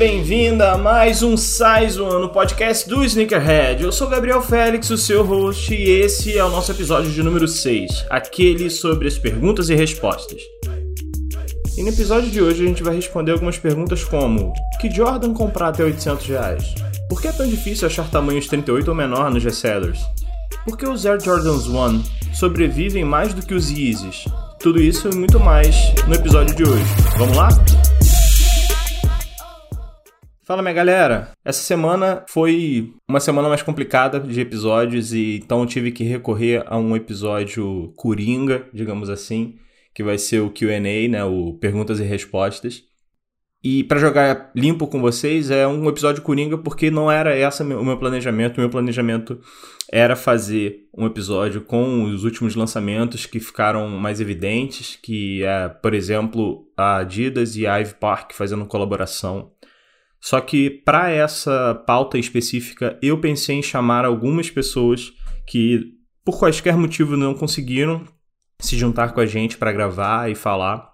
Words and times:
bem-vinda 0.00 0.72
a 0.72 0.78
mais 0.78 1.22
um 1.22 1.36
Size 1.36 2.00
One, 2.00 2.32
podcast 2.32 2.88
do 2.88 3.04
Sneakerhead. 3.04 3.84
Eu 3.84 3.92
sou 3.92 4.08
Gabriel 4.08 4.40
Félix, 4.40 4.88
o 4.88 4.96
seu 4.96 5.22
host, 5.22 5.74
e 5.74 5.90
esse 5.90 6.38
é 6.38 6.42
o 6.42 6.48
nosso 6.48 6.72
episódio 6.72 7.10
de 7.10 7.22
número 7.22 7.46
6, 7.46 8.06
aquele 8.08 8.70
sobre 8.70 9.08
as 9.08 9.18
perguntas 9.18 9.68
e 9.68 9.74
respostas. 9.74 10.40
E 11.76 11.82
no 11.82 11.90
episódio 11.90 12.30
de 12.30 12.40
hoje 12.40 12.64
a 12.64 12.66
gente 12.66 12.82
vai 12.82 12.96
responder 12.96 13.32
algumas 13.32 13.58
perguntas 13.58 14.02
como 14.02 14.54
Que 14.80 14.90
Jordan 14.90 15.34
comprar 15.34 15.68
até 15.68 15.84
800 15.84 16.26
reais? 16.28 16.74
Por 17.06 17.20
que 17.20 17.28
é 17.28 17.32
tão 17.32 17.46
difícil 17.46 17.86
achar 17.86 18.08
tamanhos 18.10 18.46
38 18.46 18.88
ou 18.88 18.94
menor 18.94 19.30
nos 19.30 19.44
resellers? 19.44 20.00
Por 20.64 20.78
que 20.78 20.88
os 20.88 21.04
Air 21.04 21.20
Jordans 21.20 21.66
1 21.66 22.02
sobrevivem 22.32 23.04
mais 23.04 23.34
do 23.34 23.44
que 23.44 23.52
os 23.52 23.70
Yeezys? 23.70 24.24
Tudo 24.58 24.80
isso 24.80 25.10
e 25.10 25.14
muito 25.14 25.38
mais 25.38 25.76
no 26.08 26.14
episódio 26.14 26.56
de 26.56 26.62
hoje. 26.62 26.84
Vamos 27.18 27.36
lá? 27.36 27.50
Fala 30.50 30.62
minha 30.62 30.74
galera, 30.74 31.30
essa 31.44 31.62
semana 31.62 32.24
foi 32.28 32.92
uma 33.08 33.20
semana 33.20 33.48
mais 33.48 33.62
complicada 33.62 34.18
de 34.18 34.40
episódios 34.40 35.12
e 35.12 35.36
então 35.36 35.60
eu 35.60 35.66
tive 35.66 35.92
que 35.92 36.02
recorrer 36.02 36.64
a 36.66 36.76
um 36.76 36.96
episódio 36.96 37.92
coringa, 37.94 38.66
digamos 38.74 39.08
assim, 39.08 39.54
que 39.94 40.02
vai 40.02 40.18
ser 40.18 40.40
o 40.40 40.50
Q&A, 40.50 41.08
né, 41.08 41.24
o 41.24 41.52
perguntas 41.60 42.00
e 42.00 42.02
respostas. 42.02 42.82
E 43.62 43.84
para 43.84 44.00
jogar 44.00 44.50
limpo 44.56 44.88
com 44.88 45.00
vocês, 45.00 45.52
é 45.52 45.68
um 45.68 45.88
episódio 45.88 46.20
coringa 46.20 46.58
porque 46.58 46.90
não 46.90 47.08
era 47.08 47.32
essa 47.32 47.62
o 47.62 47.84
meu 47.84 47.96
planejamento. 47.96 48.56
O 48.56 48.60
meu 48.60 48.70
planejamento 48.70 49.38
era 49.88 50.16
fazer 50.16 50.88
um 50.92 51.06
episódio 51.06 51.60
com 51.60 52.02
os 52.02 52.24
últimos 52.24 52.56
lançamentos 52.56 53.24
que 53.24 53.38
ficaram 53.38 53.86
mais 53.86 54.20
evidentes, 54.20 54.98
que 55.00 55.44
é, 55.44 55.68
por 55.68 55.94
exemplo, 55.94 56.66
a 56.76 56.96
Adidas 56.96 57.54
e 57.54 57.68
a 57.68 57.78
Ive 57.78 57.94
Park 58.00 58.32
fazendo 58.32 58.66
colaboração 58.66 59.52
só 60.20 60.40
que 60.40 60.70
para 60.70 61.10
essa 61.10 61.74
pauta 61.86 62.18
específica, 62.18 62.98
eu 63.00 63.18
pensei 63.18 63.56
em 63.56 63.62
chamar 63.62 64.04
algumas 64.04 64.50
pessoas 64.50 65.12
que, 65.46 65.94
por 66.24 66.38
quaisquer 66.38 66.76
motivo, 66.76 67.16
não 67.16 67.34
conseguiram 67.34 68.04
se 68.58 68.76
juntar 68.76 69.12
com 69.12 69.20
a 69.20 69.26
gente 69.26 69.56
para 69.56 69.72
gravar 69.72 70.30
e 70.30 70.34
falar. 70.34 70.90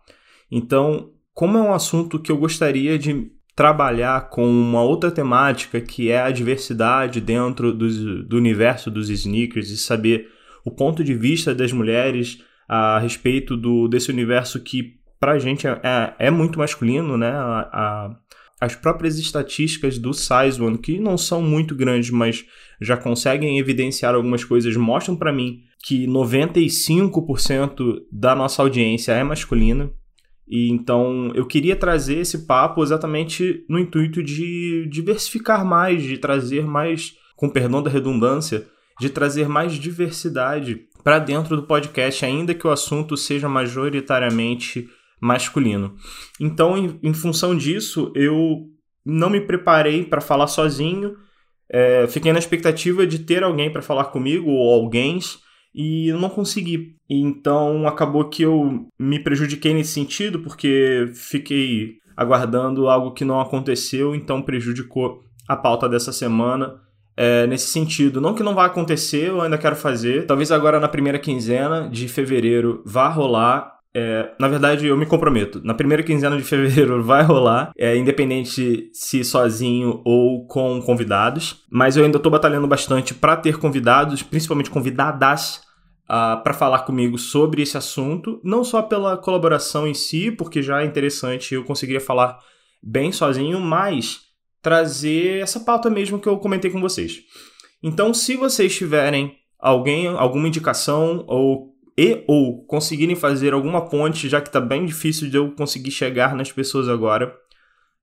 Então, 0.51 1.11
como 1.35 1.59
é 1.59 1.61
um 1.61 1.75
assunto 1.75 2.21
que 2.21 2.31
eu 2.31 2.39
gostaria 2.39 2.99
de 2.99 3.31
trabalhar 3.55 4.29
com 4.29 4.47
uma 4.47 4.83
outra 4.83 5.11
temática 5.11 5.81
que 5.81 6.11
é 6.11 6.21
a 6.21 6.31
diversidade 6.31 7.21
dentro 7.21 7.73
do, 7.73 8.23
do 8.23 8.37
universo 8.37 8.91
dos 8.91 9.09
sneakers 9.09 9.71
e 9.71 9.79
saber 9.79 10.29
o 10.65 10.71
ponto 10.71 11.03
de 11.03 11.15
vista 11.15 11.55
das 11.55 11.73
mulheres 11.73 12.43
a 12.69 12.99
respeito 12.99 13.57
do, 13.57 13.89
desse 13.89 14.11
universo 14.11 14.63
que 14.63 14.97
para 15.19 15.33
a 15.33 15.39
gente 15.39 15.67
é, 15.67 15.81
é, 15.83 16.15
é, 16.27 16.31
muito 16.31 16.59
masculino, 16.59 17.17
né? 17.17 17.31
A, 17.31 17.69
a, 17.73 18.17
as 18.61 18.75
próprias 18.75 19.19
estatísticas 19.19 19.99
do 19.99 20.13
Size 20.15 20.61
One, 20.61 20.79
que 20.79 20.99
não 20.99 21.19
são 21.19 21.43
muito 21.43 21.75
grandes, 21.75 22.11
mas 22.11 22.45
já 22.81 22.97
conseguem 22.97 23.59
evidenciar 23.59 24.15
algumas 24.15 24.45
coisas, 24.45 24.75
mostram 24.77 25.15
para 25.17 25.33
mim 25.33 25.61
que 25.83 26.07
95% 26.07 28.03
da 28.11 28.35
nossa 28.35 28.63
audiência 28.63 29.13
é 29.13 29.23
masculina. 29.23 29.91
E 30.49 30.71
então 30.71 31.33
eu 31.35 31.45
queria 31.47 31.77
trazer 31.77 32.19
esse 32.19 32.47
papo 32.47 32.83
exatamente 32.83 33.65
no 33.69 33.79
intuito 33.79 34.23
de 34.23 34.89
diversificar 34.91 35.65
mais, 35.65 36.03
de 36.03 36.17
trazer 36.19 36.65
mais, 36.65 37.15
com 37.37 37.51
perdão 37.51 37.83
da 37.83 37.91
redundância, 37.91 38.67
de 38.99 39.11
trazer 39.11 39.49
mais 39.49 39.75
diversidade 39.75 40.87
para 41.05 41.19
dentro 41.19 41.57
do 41.57 41.65
podcast, 41.65 42.25
ainda 42.25 42.55
que 42.55 42.67
o 42.67 42.71
assunto 42.71 43.17
seja 43.17 43.49
majoritariamente 43.49 44.89
masculino. 45.21 45.95
Então, 46.41 46.77
em, 46.77 46.99
em 47.03 47.15
função 47.15 47.57
disso, 47.57 48.13
eu 48.15 48.69
não 49.05 49.31
me 49.31 49.41
preparei 49.41 50.05
para 50.05 50.21
falar 50.21 50.49
sozinho. 50.49 51.17
É, 51.69 52.07
fiquei 52.09 52.33
na 52.33 52.39
expectativa 52.39 53.07
de 53.07 53.21
ter 53.21 53.43
alguém 53.43 53.73
para 53.73 53.83
falar 53.83 54.07
comigo 54.07 54.51
ou 54.51 54.75
alguém 54.75 55.19
e 55.77 56.09
eu 56.09 56.19
não 56.19 56.31
consegui. 56.31 56.97
Então 57.09 57.87
acabou 57.87 58.29
que 58.29 58.43
eu 58.43 58.89
me 58.99 59.19
prejudiquei 59.19 59.75
nesse 59.75 59.93
sentido 59.93 60.41
porque 60.41 61.11
fiquei 61.15 61.99
aguardando 62.17 62.89
algo 62.89 63.13
que 63.13 63.25
não 63.25 63.41
aconteceu, 63.41 64.15
então 64.15 64.41
prejudicou 64.41 65.21
a 65.47 65.55
pauta 65.55 65.89
dessa 65.89 66.13
semana. 66.13 66.81
É, 67.15 67.47
nesse 67.47 67.69
sentido, 67.69 68.21
não 68.21 68.35
que 68.35 68.43
não 68.43 68.55
vá 68.55 68.67
acontecer, 68.67 69.29
eu 69.29 69.41
ainda 69.41 69.57
quero 69.57 69.77
fazer. 69.77 70.27
Talvez 70.27 70.51
agora 70.51 70.81
na 70.81 70.89
primeira 70.89 71.19
quinzena 71.19 71.89
de 71.89 72.09
fevereiro 72.09 72.83
vá 72.85 73.09
rolar 73.09 73.76
é, 73.99 74.35
na 74.39 74.47
verdade, 74.47 74.87
eu 74.87 74.95
me 74.95 75.07
comprometo. 75.07 75.59
Na 75.65 75.73
primeira 75.73 76.03
quinzena 76.03 76.37
de 76.37 76.43
fevereiro 76.43 77.01
vai 77.03 77.23
rolar, 77.23 77.73
é, 77.79 77.97
independente 77.97 78.91
se 78.93 79.25
sozinho 79.25 80.03
ou 80.05 80.47
com 80.47 80.83
convidados. 80.83 81.65
Mas 81.71 81.97
eu 81.97 82.05
ainda 82.05 82.19
estou 82.19 82.31
batalhando 82.31 82.67
bastante 82.67 83.15
para 83.15 83.39
ter 83.39 83.57
convidados, 83.57 84.23
principalmente 84.23 84.69
convidadas, 84.69 85.63
uh, 86.05 86.43
para 86.43 86.53
falar 86.53 86.81
comigo 86.81 87.17
sobre 87.17 87.63
esse 87.63 87.79
assunto. 87.79 88.39
Não 88.45 88.63
só 88.63 88.83
pela 88.83 89.17
colaboração 89.17 89.87
em 89.87 89.95
si, 89.95 90.31
porque 90.31 90.61
já 90.61 90.83
é 90.83 90.85
interessante, 90.85 91.55
eu 91.55 91.65
conseguiria 91.65 92.01
falar 92.01 92.39
bem 92.83 93.11
sozinho, 93.11 93.59
mas 93.59 94.21
trazer 94.61 95.41
essa 95.41 95.61
pauta 95.61 95.89
mesmo 95.89 96.19
que 96.19 96.29
eu 96.29 96.37
comentei 96.37 96.71
com 96.71 96.83
vocês. 96.83 97.21
Então, 97.83 98.13
se 98.13 98.37
vocês 98.37 98.77
tiverem 98.77 99.37
alguém, 99.59 100.07
alguma 100.07 100.49
indicação 100.49 101.25
ou 101.27 101.76
e 101.99 102.25
ou 102.27 102.65
conseguirem 102.67 103.17
fazer 103.17 103.53
alguma 103.55 103.89
ponte, 103.89 104.29
já 104.29 104.41
que 104.41 104.49
está 104.49 104.61
bem 104.61 104.85
difícil 104.85 105.31
de 105.31 105.37
eu 105.37 105.53
conseguir 105.53 105.91
chegar 105.91 106.35
nas 106.35 106.53
pessoas 106.53 106.89
agora, 106.89 107.35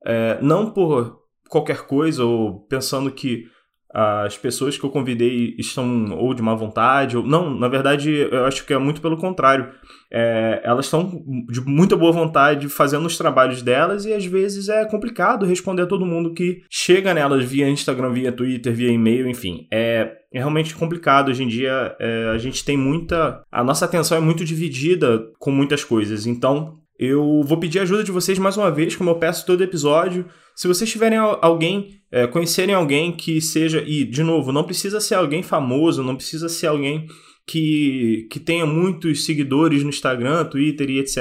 é, 0.06 0.40
não 0.42 0.72
por 0.72 1.22
qualquer 1.48 1.86
coisa 1.86 2.24
ou 2.24 2.62
pensando 2.68 3.12
que 3.12 3.46
as 3.94 4.36
pessoas 4.36 4.76
que 4.76 4.84
eu 4.84 4.90
convidei 4.90 5.56
estão 5.60 6.18
ou 6.18 6.34
de 6.34 6.42
má 6.42 6.56
vontade, 6.56 7.16
ou 7.16 7.24
não, 7.24 7.54
na 7.54 7.68
verdade 7.68 8.12
eu 8.12 8.46
acho 8.46 8.66
que 8.66 8.74
é 8.74 8.78
muito 8.78 9.00
pelo 9.00 9.18
contrário. 9.18 9.70
É, 10.12 10.62
elas 10.64 10.86
estão 10.86 11.24
de 11.48 11.62
muita 11.62 11.96
boa 11.96 12.12
vontade 12.12 12.68
fazendo 12.70 13.06
os 13.06 13.18
trabalhos 13.18 13.62
delas 13.62 14.06
e 14.06 14.14
às 14.14 14.26
vezes 14.26 14.68
é 14.68 14.86
complicado 14.86 15.46
responder 15.46 15.84
a 15.84 15.88
todo 15.88 16.06
mundo 16.06 16.34
que 16.34 16.62
chega 16.70 17.14
nelas 17.14 17.44
via 17.46 17.70
Instagram, 17.70 18.12
via 18.12 18.32
Twitter, 18.32 18.74
via 18.74 18.92
e-mail, 18.92 19.28
enfim. 19.28 19.68
É, 19.72 20.18
é 20.34 20.40
realmente 20.40 20.76
complicado. 20.76 21.30
Hoje 21.30 21.44
em 21.44 21.48
dia 21.48 21.96
é, 22.00 22.32
a 22.34 22.38
gente 22.40 22.66
tem 22.66 22.76
muita. 22.76 23.44
A 23.52 23.64
nossa 23.64 23.86
atenção 23.86 24.18
é 24.18 24.22
muito 24.22 24.44
dividida 24.44 25.24
com 25.38 25.52
muitas 25.52 25.84
coisas. 25.84 26.26
Então 26.26 26.80
eu 26.98 27.42
vou 27.44 27.60
pedir 27.60 27.80
ajuda 27.80 28.04
de 28.04 28.12
vocês 28.12 28.40
mais 28.40 28.58
uma 28.58 28.72
vez, 28.72 28.96
como 28.96 29.10
eu 29.10 29.16
peço 29.16 29.46
todo 29.46 29.64
episódio. 29.64 30.26
Se 30.56 30.68
vocês 30.68 30.90
tiverem 30.90 31.18
alguém, 31.18 32.02
é, 32.12 32.28
conhecerem 32.28 32.76
alguém 32.76 33.12
que 33.12 33.42
seja, 33.42 33.84
e 33.86 34.04
de 34.04 34.22
novo, 34.22 34.52
não 34.52 34.64
precisa 34.64 35.00
ser 35.00 35.16
alguém 35.16 35.42
famoso, 35.42 36.04
não 36.04 36.16
precisa 36.16 36.48
ser 36.48 36.68
alguém 36.68 37.08
que, 37.46 38.28
que 38.32 38.40
tenha 38.40 38.66
muitos 38.66 39.26
seguidores 39.26 39.84
no 39.84 39.90
Instagram, 39.90 40.46
Twitter 40.46 40.90
e 40.90 41.00
etc. 41.00 41.18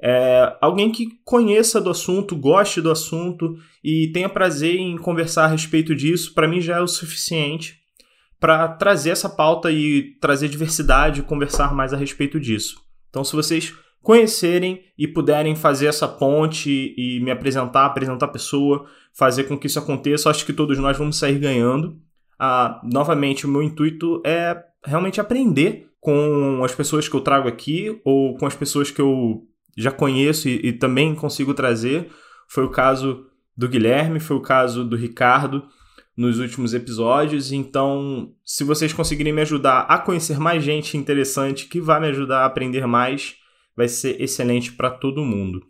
É, 0.00 0.56
alguém 0.60 0.90
que 0.90 1.06
conheça 1.24 1.80
do 1.80 1.90
assunto, 1.90 2.36
goste 2.36 2.80
do 2.80 2.90
assunto 2.90 3.56
e 3.82 4.08
tenha 4.12 4.28
prazer 4.28 4.76
em 4.76 4.96
conversar 4.96 5.44
a 5.44 5.48
respeito 5.48 5.94
disso, 5.94 6.34
para 6.34 6.48
mim 6.48 6.60
já 6.60 6.76
é 6.76 6.80
o 6.80 6.88
suficiente 6.88 7.86
para 8.38 8.68
trazer 8.68 9.10
essa 9.10 9.28
pauta 9.28 9.70
e 9.70 10.16
trazer 10.20 10.48
diversidade 10.48 11.20
e 11.20 11.24
conversar 11.24 11.74
mais 11.74 11.92
a 11.92 11.96
respeito 11.96 12.38
disso. 12.38 12.76
Então, 13.08 13.24
se 13.24 13.34
vocês 13.34 13.72
conhecerem 14.06 14.84
e 14.96 15.08
puderem 15.08 15.56
fazer 15.56 15.86
essa 15.86 16.06
ponte 16.06 16.94
e 16.96 17.18
me 17.24 17.32
apresentar, 17.32 17.86
apresentar 17.86 18.26
a 18.26 18.28
pessoa, 18.28 18.86
fazer 19.12 19.48
com 19.48 19.58
que 19.58 19.66
isso 19.66 19.80
aconteça, 19.80 20.30
acho 20.30 20.46
que 20.46 20.52
todos 20.52 20.78
nós 20.78 20.96
vamos 20.96 21.18
sair 21.18 21.40
ganhando. 21.40 22.00
Ah, 22.38 22.80
novamente, 22.84 23.46
o 23.46 23.48
meu 23.48 23.60
intuito 23.60 24.22
é 24.24 24.62
realmente 24.84 25.20
aprender 25.20 25.90
com 25.98 26.62
as 26.62 26.72
pessoas 26.72 27.08
que 27.08 27.16
eu 27.16 27.20
trago 27.20 27.48
aqui 27.48 28.00
ou 28.04 28.36
com 28.36 28.46
as 28.46 28.54
pessoas 28.54 28.92
que 28.92 29.00
eu 29.00 29.42
já 29.76 29.90
conheço 29.90 30.48
e, 30.48 30.68
e 30.68 30.72
também 30.72 31.12
consigo 31.12 31.52
trazer. 31.52 32.08
Foi 32.46 32.62
o 32.62 32.70
caso 32.70 33.26
do 33.56 33.68
Guilherme, 33.68 34.20
foi 34.20 34.36
o 34.36 34.40
caso 34.40 34.84
do 34.84 34.94
Ricardo 34.94 35.64
nos 36.16 36.38
últimos 36.38 36.74
episódios. 36.74 37.50
Então, 37.50 38.30
se 38.44 38.62
vocês 38.62 38.92
conseguirem 38.92 39.32
me 39.32 39.42
ajudar 39.42 39.80
a 39.80 39.98
conhecer 39.98 40.38
mais 40.38 40.62
gente 40.62 40.96
interessante 40.96 41.66
que 41.66 41.80
vai 41.80 41.98
me 41.98 42.06
ajudar 42.06 42.42
a 42.42 42.46
aprender 42.46 42.86
mais, 42.86 43.44
vai 43.76 43.88
ser 43.88 44.20
excelente 44.20 44.72
para 44.72 44.90
todo 44.90 45.24
mundo. 45.24 45.62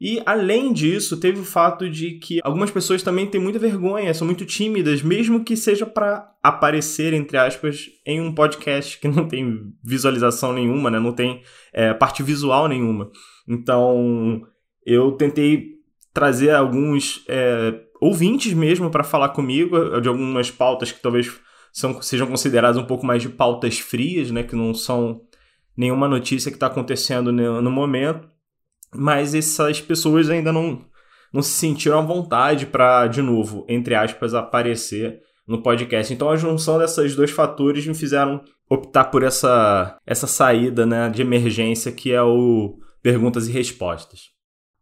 E 0.00 0.22
além 0.24 0.72
disso, 0.72 1.18
teve 1.18 1.40
o 1.40 1.44
fato 1.44 1.90
de 1.90 2.12
que 2.18 2.38
algumas 2.44 2.70
pessoas 2.70 3.02
também 3.02 3.26
têm 3.26 3.40
muita 3.40 3.58
vergonha, 3.58 4.14
são 4.14 4.26
muito 4.26 4.46
tímidas, 4.46 5.02
mesmo 5.02 5.42
que 5.42 5.56
seja 5.56 5.84
para 5.84 6.32
aparecer, 6.40 7.12
entre 7.12 7.36
aspas, 7.36 7.86
em 8.06 8.20
um 8.20 8.32
podcast 8.32 9.00
que 9.00 9.08
não 9.08 9.26
tem 9.26 9.72
visualização 9.82 10.52
nenhuma, 10.52 10.88
né? 10.88 11.00
não 11.00 11.12
tem 11.12 11.42
é, 11.72 11.92
parte 11.92 12.22
visual 12.22 12.68
nenhuma. 12.68 13.10
Então, 13.48 14.42
eu 14.86 15.12
tentei 15.12 15.78
trazer 16.14 16.50
alguns 16.50 17.24
é, 17.28 17.80
ouvintes 18.00 18.52
mesmo 18.52 18.90
para 18.90 19.02
falar 19.02 19.30
comigo 19.30 20.00
de 20.00 20.08
algumas 20.08 20.48
pautas 20.48 20.92
que 20.92 21.02
talvez 21.02 21.28
são, 21.72 22.00
sejam 22.00 22.28
consideradas 22.28 22.76
um 22.76 22.86
pouco 22.86 23.04
mais 23.04 23.20
de 23.20 23.28
pautas 23.28 23.80
frias, 23.80 24.30
né? 24.30 24.44
que 24.44 24.54
não 24.54 24.72
são 24.72 25.22
nenhuma 25.78 26.08
notícia 26.08 26.50
que 26.50 26.56
está 26.56 26.66
acontecendo 26.66 27.30
no 27.30 27.70
momento, 27.70 28.28
mas 28.92 29.32
essas 29.32 29.80
pessoas 29.80 30.28
ainda 30.28 30.52
não, 30.52 30.84
não 31.32 31.40
se 31.40 31.50
sentiram 31.50 32.00
à 32.00 32.02
vontade 32.02 32.66
para, 32.66 33.06
de 33.06 33.22
novo, 33.22 33.64
entre 33.68 33.94
aspas, 33.94 34.34
aparecer 34.34 35.20
no 35.46 35.62
podcast. 35.62 36.12
Então 36.12 36.28
a 36.28 36.36
junção 36.36 36.78
desses 36.78 37.14
dois 37.14 37.30
fatores 37.30 37.86
me 37.86 37.94
fizeram 37.94 38.42
optar 38.68 39.04
por 39.04 39.22
essa, 39.22 39.96
essa 40.04 40.26
saída 40.26 40.84
né, 40.84 41.08
de 41.08 41.22
emergência 41.22 41.92
que 41.92 42.12
é 42.12 42.20
o 42.20 42.78
perguntas 43.00 43.46
e 43.48 43.52
respostas. 43.52 44.30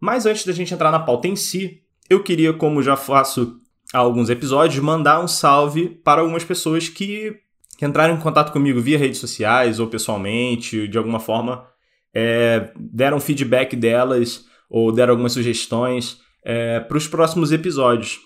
Mas 0.00 0.24
antes 0.24 0.46
da 0.46 0.52
gente 0.52 0.72
entrar 0.72 0.90
na 0.90 0.98
pauta 0.98 1.28
em 1.28 1.36
si, 1.36 1.82
eu 2.08 2.22
queria, 2.22 2.52
como 2.52 2.82
já 2.82 2.96
faço 2.96 3.60
há 3.92 3.98
alguns 3.98 4.30
episódios, 4.30 4.82
mandar 4.82 5.22
um 5.22 5.28
salve 5.28 5.88
para 5.88 6.22
algumas 6.22 6.42
pessoas 6.42 6.88
que, 6.88 7.36
que 7.76 7.84
entraram 7.84 8.14
em 8.14 8.20
contato 8.20 8.52
comigo 8.52 8.80
via 8.80 8.98
redes 8.98 9.18
sociais 9.18 9.78
ou 9.78 9.86
pessoalmente, 9.86 10.88
de 10.88 10.96
alguma 10.96 11.20
forma, 11.20 11.66
é, 12.14 12.72
deram 12.78 13.20
feedback 13.20 13.76
delas 13.76 14.46
ou 14.70 14.90
deram 14.90 15.12
algumas 15.12 15.32
sugestões 15.32 16.18
é, 16.44 16.80
para 16.80 16.96
os 16.96 17.06
próximos 17.06 17.52
episódios. 17.52 18.20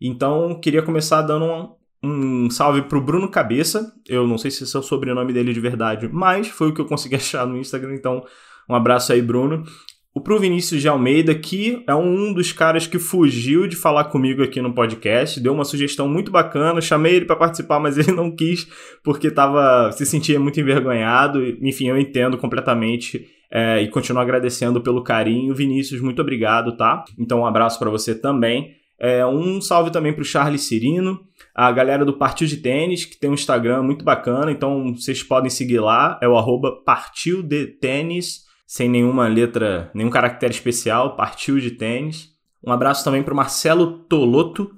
Então, 0.00 0.58
queria 0.60 0.82
começar 0.82 1.22
dando 1.22 1.44
um, 1.44 2.44
um 2.46 2.50
salve 2.50 2.82
para 2.82 2.98
o 2.98 3.02
Bruno 3.02 3.30
Cabeça. 3.30 3.92
Eu 4.06 4.26
não 4.26 4.38
sei 4.38 4.50
se 4.50 4.64
esse 4.64 4.76
é 4.76 4.78
o 4.78 4.82
sobrenome 4.82 5.32
dele 5.32 5.52
de 5.52 5.60
verdade, 5.60 6.08
mas 6.08 6.48
foi 6.48 6.68
o 6.68 6.74
que 6.74 6.80
eu 6.80 6.86
consegui 6.86 7.16
achar 7.16 7.46
no 7.46 7.58
Instagram, 7.58 7.94
então 7.94 8.24
um 8.68 8.74
abraço 8.74 9.12
aí, 9.12 9.22
Bruno. 9.22 9.64
O 10.12 10.20
Pro 10.20 10.40
Vinícius 10.40 10.80
de 10.80 10.88
Almeida, 10.88 11.32
que 11.36 11.84
é 11.86 11.94
um 11.94 12.32
dos 12.32 12.52
caras 12.52 12.84
que 12.84 12.98
fugiu 12.98 13.68
de 13.68 13.76
falar 13.76 14.04
comigo 14.04 14.42
aqui 14.42 14.60
no 14.60 14.74
podcast, 14.74 15.38
deu 15.38 15.52
uma 15.52 15.64
sugestão 15.64 16.08
muito 16.08 16.32
bacana, 16.32 16.80
chamei 16.80 17.14
ele 17.14 17.26
para 17.26 17.36
participar, 17.36 17.78
mas 17.78 17.96
ele 17.96 18.10
não 18.10 18.34
quis 18.34 18.66
porque 19.04 19.30
tava, 19.30 19.92
se 19.92 20.04
sentia 20.04 20.40
muito 20.40 20.58
envergonhado. 20.58 21.40
Enfim, 21.62 21.86
eu 21.86 21.96
entendo 21.96 22.36
completamente 22.36 23.24
é, 23.52 23.82
e 23.82 23.88
continuo 23.88 24.20
agradecendo 24.20 24.80
pelo 24.80 25.04
carinho. 25.04 25.54
Vinícius, 25.54 26.00
muito 26.00 26.20
obrigado, 26.20 26.76
tá? 26.76 27.04
Então, 27.16 27.40
um 27.40 27.46
abraço 27.46 27.78
para 27.78 27.88
você 27.88 28.12
também. 28.12 28.74
É, 28.98 29.24
um 29.24 29.60
salve 29.60 29.92
também 29.92 30.12
para 30.12 30.22
o 30.22 30.24
Charles 30.26 30.62
Cirino, 30.62 31.20
a 31.54 31.70
galera 31.70 32.04
do 32.04 32.18
Partiu 32.18 32.48
de 32.48 32.56
Tênis, 32.56 33.04
que 33.04 33.18
tem 33.18 33.30
um 33.30 33.34
Instagram 33.34 33.82
muito 33.82 34.04
bacana, 34.04 34.50
então 34.50 34.92
vocês 34.94 35.22
podem 35.22 35.48
seguir 35.48 35.80
lá, 35.80 36.18
é 36.20 36.28
o 36.28 36.36
arroba 36.36 36.82
Partiu 36.84 37.42
de 37.42 37.66
Tênis 37.66 38.49
sem 38.70 38.88
nenhuma 38.88 39.26
letra, 39.26 39.90
nenhum 39.92 40.10
caractere 40.10 40.54
especial, 40.54 41.16
partiu 41.16 41.58
de 41.58 41.72
tênis. 41.72 42.28
Um 42.64 42.70
abraço 42.70 43.02
também 43.02 43.20
para 43.20 43.34
o 43.34 43.36
Marcelo 43.36 43.98
Toloto, 44.04 44.70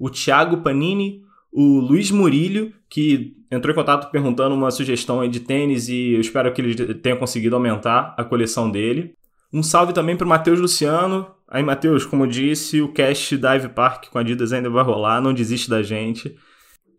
o 0.00 0.10
Thiago 0.10 0.62
Panini, 0.62 1.22
o 1.52 1.78
Luiz 1.78 2.10
Murilho, 2.10 2.72
que 2.88 3.36
entrou 3.48 3.72
em 3.72 3.76
contato 3.76 4.10
perguntando 4.10 4.52
uma 4.52 4.72
sugestão 4.72 5.26
de 5.28 5.38
tênis 5.38 5.88
e 5.88 6.14
eu 6.14 6.20
espero 6.20 6.52
que 6.52 6.60
ele 6.60 6.94
tenha 6.96 7.14
conseguido 7.14 7.54
aumentar 7.54 8.16
a 8.18 8.24
coleção 8.24 8.68
dele. 8.68 9.14
Um 9.52 9.62
salve 9.62 9.92
também 9.92 10.16
para 10.16 10.24
o 10.24 10.28
Matheus 10.28 10.58
Luciano. 10.58 11.30
Aí, 11.46 11.62
Matheus, 11.62 12.04
como 12.04 12.26
disse, 12.26 12.82
o 12.82 12.92
cast 12.92 13.36
Dive 13.36 13.68
Park 13.68 14.08
com 14.08 14.18
a 14.18 14.22
Adidas 14.22 14.52
ainda 14.52 14.68
vai 14.68 14.82
rolar, 14.82 15.20
não 15.20 15.32
desiste 15.32 15.70
da 15.70 15.84
gente. 15.84 16.34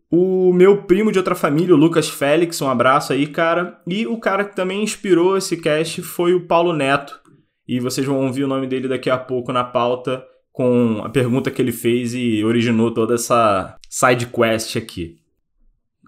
O 0.10 0.54
meu 0.54 0.84
primo 0.84 1.12
de 1.12 1.18
outra 1.18 1.36
família, 1.36 1.76
o 1.76 1.78
Lucas 1.78 2.10
Félix, 2.10 2.62
um 2.62 2.70
abraço 2.70 3.12
aí, 3.12 3.28
cara. 3.28 3.82
E 3.86 4.08
o 4.08 4.18
cara 4.18 4.46
que 4.46 4.56
também 4.56 4.82
inspirou 4.82 5.38
esse 5.38 5.58
cast 5.58 6.02
foi 6.02 6.34
o 6.34 6.48
Paulo 6.48 6.74
Neto. 6.74 7.20
E 7.68 7.80
vocês 7.80 8.08
vão 8.08 8.26
ouvir 8.26 8.46
o 8.46 8.48
nome 8.48 8.68
dele 8.68 8.88
daqui 8.88 9.10
a 9.10 9.18
pouco 9.18 9.52
na 9.52 9.64
pauta 9.64 10.24
com 10.58 11.02
a 11.04 11.10
pergunta 11.10 11.52
que 11.52 11.62
ele 11.62 11.72
fez 11.72 12.16
e 12.16 12.44
originou 12.44 12.92
toda 12.92 13.16
essa 13.16 13.76
side 13.90 14.28
quest 14.28 14.76
aqui. 14.76 15.18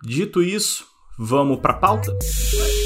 Dito 0.01 0.41
isso, 0.41 0.87
vamos 1.19 1.59
para 1.59 1.73
a 1.73 1.77
pauta? 1.77 2.11
A 2.11 2.78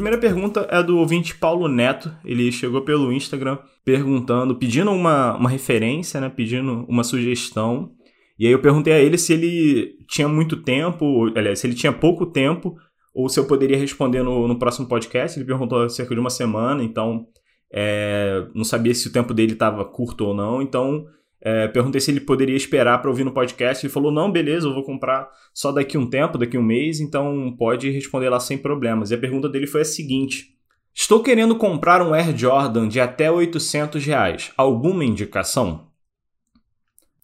primeira 0.00 0.18
pergunta 0.18 0.66
é 0.70 0.82
do 0.82 0.96
ouvinte 0.96 1.36
Paulo 1.36 1.68
Neto. 1.68 2.10
Ele 2.24 2.50
chegou 2.50 2.80
pelo 2.80 3.12
Instagram 3.12 3.58
perguntando, 3.84 4.56
pedindo 4.56 4.90
uma, 4.90 5.36
uma 5.36 5.50
referência, 5.50 6.18
né? 6.18 6.30
Pedindo 6.30 6.86
uma 6.88 7.04
sugestão. 7.04 7.92
E 8.38 8.46
aí 8.46 8.52
eu 8.52 8.62
perguntei 8.62 8.94
a 8.94 8.98
ele 8.98 9.18
se 9.18 9.34
ele 9.34 9.98
tinha 10.08 10.26
muito 10.26 10.56
tempo, 10.62 11.30
aliás, 11.36 11.58
se 11.58 11.66
ele 11.66 11.74
tinha 11.74 11.92
pouco 11.92 12.24
tempo, 12.24 12.74
ou 13.14 13.28
se 13.28 13.38
eu 13.38 13.44
poderia 13.44 13.76
responder 13.76 14.22
no, 14.22 14.48
no 14.48 14.58
próximo 14.58 14.88
podcast. 14.88 15.38
Ele 15.38 15.46
perguntou 15.46 15.82
há 15.82 15.88
cerca 15.90 16.14
de 16.14 16.20
uma 16.20 16.30
semana, 16.30 16.82
então 16.82 17.26
é, 17.70 18.46
não 18.54 18.64
sabia 18.64 18.94
se 18.94 19.06
o 19.06 19.12
tempo 19.12 19.34
dele 19.34 19.52
estava 19.52 19.84
curto 19.84 20.24
ou 20.24 20.34
não. 20.34 20.62
Então 20.62 21.04
é, 21.42 21.68
perguntei 21.68 22.00
se 22.00 22.10
ele 22.10 22.20
poderia 22.20 22.56
esperar 22.56 23.00
para 23.00 23.10
ouvir 23.10 23.24
no 23.24 23.32
podcast. 23.32 23.84
Ele 23.84 23.92
falou: 23.92 24.12
não, 24.12 24.30
beleza, 24.30 24.66
eu 24.66 24.74
vou 24.74 24.84
comprar 24.84 25.28
só 25.54 25.72
daqui 25.72 25.96
um 25.96 26.08
tempo, 26.08 26.38
daqui 26.38 26.58
um 26.58 26.62
mês, 26.62 27.00
então 27.00 27.54
pode 27.58 27.90
responder 27.90 28.28
lá 28.28 28.38
sem 28.38 28.58
problemas. 28.58 29.10
E 29.10 29.14
a 29.14 29.18
pergunta 29.18 29.48
dele 29.48 29.66
foi 29.66 29.80
a 29.80 29.84
seguinte: 29.84 30.54
Estou 30.94 31.22
querendo 31.22 31.56
comprar 31.56 32.02
um 32.02 32.12
Air 32.12 32.36
Jordan 32.36 32.88
de 32.88 33.00
até 33.00 33.30
800 33.30 34.04
reais. 34.04 34.52
Alguma 34.56 35.04
indicação? 35.04 35.88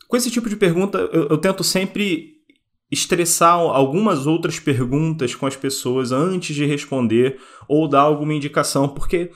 Com 0.08 0.16
esse 0.16 0.30
tipo 0.30 0.48
de 0.48 0.56
pergunta, 0.56 0.98
eu, 1.12 1.28
eu 1.28 1.38
tento 1.38 1.64
sempre 1.64 2.36
estressar 2.90 3.54
algumas 3.58 4.26
outras 4.26 4.60
perguntas 4.60 5.34
com 5.34 5.44
as 5.44 5.56
pessoas 5.56 6.12
antes 6.12 6.54
de 6.54 6.64
responder 6.64 7.38
ou 7.68 7.88
dar 7.88 8.02
alguma 8.02 8.32
indicação, 8.32 8.88
porque 8.88 9.32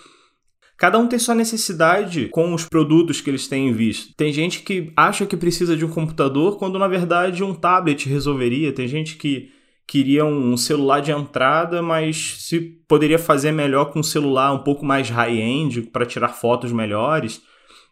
Cada 0.81 0.99
um 0.99 1.07
tem 1.07 1.19
sua 1.19 1.35
necessidade 1.35 2.29
com 2.29 2.55
os 2.55 2.65
produtos 2.65 3.21
que 3.21 3.29
eles 3.29 3.47
têm 3.47 3.71
visto. 3.71 4.15
Tem 4.17 4.33
gente 4.33 4.63
que 4.63 4.91
acha 4.97 5.27
que 5.27 5.37
precisa 5.37 5.77
de 5.77 5.85
um 5.85 5.91
computador 5.91 6.57
quando 6.57 6.79
na 6.79 6.89
verdade 6.89 7.45
um 7.45 7.53
tablet 7.53 8.09
resolveria. 8.09 8.73
Tem 8.73 8.89
gente 8.89 9.17
que 9.17 9.51
queria 9.87 10.25
um 10.25 10.57
celular 10.57 11.01
de 11.01 11.13
entrada, 11.13 11.83
mas 11.83 12.37
se 12.39 12.59
poderia 12.89 13.19
fazer 13.19 13.53
melhor 13.53 13.93
com 13.93 13.99
um 13.99 14.03
celular 14.03 14.55
um 14.55 14.65
pouco 14.65 14.83
mais 14.83 15.11
high-end 15.11 15.83
para 15.83 16.07
tirar 16.07 16.31
fotos 16.31 16.73
melhores. 16.73 17.43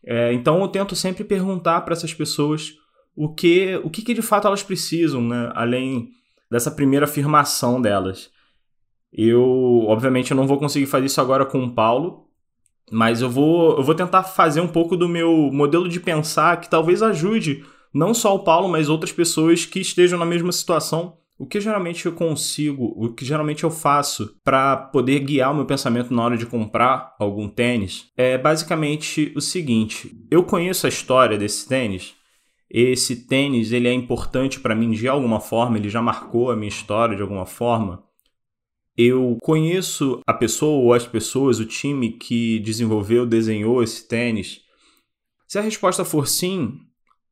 É, 0.02 0.32
então 0.32 0.58
eu 0.62 0.68
tento 0.68 0.96
sempre 0.96 1.24
perguntar 1.24 1.82
para 1.82 1.92
essas 1.92 2.14
pessoas 2.14 2.72
o 3.14 3.34
que, 3.34 3.78
o 3.84 3.90
que, 3.90 4.00
que 4.00 4.14
de 4.14 4.22
fato 4.22 4.46
elas 4.46 4.62
precisam, 4.62 5.20
né? 5.20 5.52
além 5.54 6.08
dessa 6.50 6.70
primeira 6.70 7.04
afirmação 7.04 7.82
delas. 7.82 8.30
Eu, 9.12 9.84
obviamente, 9.88 10.30
eu 10.30 10.36
não 10.38 10.46
vou 10.46 10.56
conseguir 10.56 10.86
fazer 10.86 11.04
isso 11.04 11.20
agora 11.20 11.44
com 11.44 11.62
o 11.62 11.74
Paulo, 11.74 12.27
mas 12.90 13.20
eu 13.20 13.30
vou, 13.30 13.76
eu 13.76 13.82
vou 13.82 13.94
tentar 13.94 14.22
fazer 14.22 14.60
um 14.60 14.68
pouco 14.68 14.96
do 14.96 15.08
meu 15.08 15.50
modelo 15.52 15.88
de 15.88 16.00
pensar 16.00 16.60
que 16.60 16.68
talvez 16.68 17.02
ajude 17.02 17.64
não 17.92 18.12
só 18.12 18.34
o 18.34 18.44
Paulo, 18.44 18.68
mas 18.68 18.88
outras 18.88 19.12
pessoas 19.12 19.64
que 19.64 19.80
estejam 19.80 20.18
na 20.18 20.26
mesma 20.26 20.52
situação. 20.52 21.16
O 21.38 21.46
que 21.46 21.60
geralmente 21.60 22.04
eu 22.04 22.12
consigo, 22.12 22.92
o 22.96 23.12
que 23.14 23.24
geralmente 23.24 23.62
eu 23.62 23.70
faço 23.70 24.34
para 24.42 24.76
poder 24.76 25.20
guiar 25.20 25.52
o 25.52 25.54
meu 25.54 25.64
pensamento 25.64 26.12
na 26.12 26.24
hora 26.24 26.36
de 26.36 26.44
comprar 26.44 27.14
algum 27.18 27.48
tênis 27.48 28.10
é 28.16 28.36
basicamente 28.36 29.32
o 29.36 29.40
seguinte: 29.40 30.16
eu 30.30 30.42
conheço 30.42 30.86
a 30.86 30.88
história 30.88 31.38
desse 31.38 31.68
tênis. 31.68 32.16
Esse 32.68 33.26
tênis 33.26 33.72
ele 33.72 33.88
é 33.88 33.92
importante 33.92 34.60
para 34.60 34.74
mim 34.74 34.90
de 34.90 35.08
alguma 35.08 35.40
forma, 35.40 35.78
ele 35.78 35.88
já 35.88 36.02
marcou 36.02 36.50
a 36.50 36.56
minha 36.56 36.68
história 36.68 37.16
de 37.16 37.22
alguma 37.22 37.46
forma 37.46 38.02
eu 38.98 39.38
conheço 39.40 40.20
a 40.26 40.34
pessoa 40.34 40.82
ou 40.82 40.92
as 40.92 41.06
pessoas, 41.06 41.60
o 41.60 41.64
time 41.64 42.10
que 42.10 42.58
desenvolveu, 42.58 43.24
desenhou 43.24 43.80
esse 43.80 44.08
tênis? 44.08 44.60
Se 45.46 45.56
a 45.56 45.62
resposta 45.62 46.04
for 46.04 46.26
sim, 46.26 46.80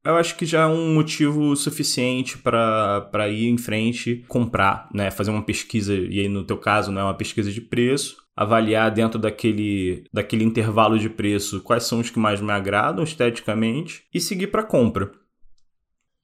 eu 0.04 0.14
acho 0.14 0.36
que 0.36 0.46
já 0.46 0.62
é 0.62 0.66
um 0.66 0.94
motivo 0.94 1.56
suficiente 1.56 2.38
para 2.38 3.28
ir 3.28 3.48
em 3.48 3.58
frente, 3.58 4.24
comprar, 4.28 4.88
né? 4.94 5.10
Fazer 5.10 5.32
uma 5.32 5.42
pesquisa, 5.42 5.92
e 5.92 6.20
aí 6.20 6.28
no 6.28 6.44
teu 6.44 6.56
caso, 6.56 6.92
né, 6.92 7.02
uma 7.02 7.16
pesquisa 7.16 7.50
de 7.50 7.60
preço, 7.60 8.16
avaliar 8.36 8.90
dentro 8.92 9.18
daquele, 9.18 10.04
daquele 10.12 10.44
intervalo 10.44 10.98
de 10.98 11.10
preço 11.10 11.60
quais 11.62 11.84
são 11.84 11.98
os 11.98 12.10
que 12.10 12.18
mais 12.18 12.40
me 12.40 12.52
agradam 12.52 13.02
esteticamente 13.02 14.04
e 14.14 14.20
seguir 14.20 14.46
para 14.46 14.62
compra. 14.62 15.10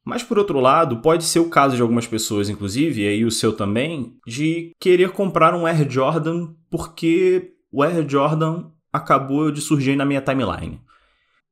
Mas 0.05 0.23
por 0.23 0.39
outro 0.39 0.59
lado, 0.59 1.01
pode 1.01 1.25
ser 1.25 1.39
o 1.39 1.49
caso 1.49 1.77
de 1.77 1.83
algumas 1.83 2.07
pessoas, 2.07 2.49
inclusive, 2.49 3.03
e 3.03 3.07
aí 3.07 3.25
o 3.25 3.31
seu 3.31 3.53
também, 3.53 4.17
de 4.27 4.73
querer 4.81 5.11
comprar 5.11 5.55
um 5.55 5.65
Air 5.65 5.89
Jordan 5.89 6.55
porque 6.71 7.53
o 7.71 7.83
Air 7.83 8.09
Jordan 8.09 8.71
acabou 8.93 9.51
de 9.51 9.61
surgir 9.61 9.97
na 9.97 10.05
minha 10.05 10.21
timeline. 10.21 10.81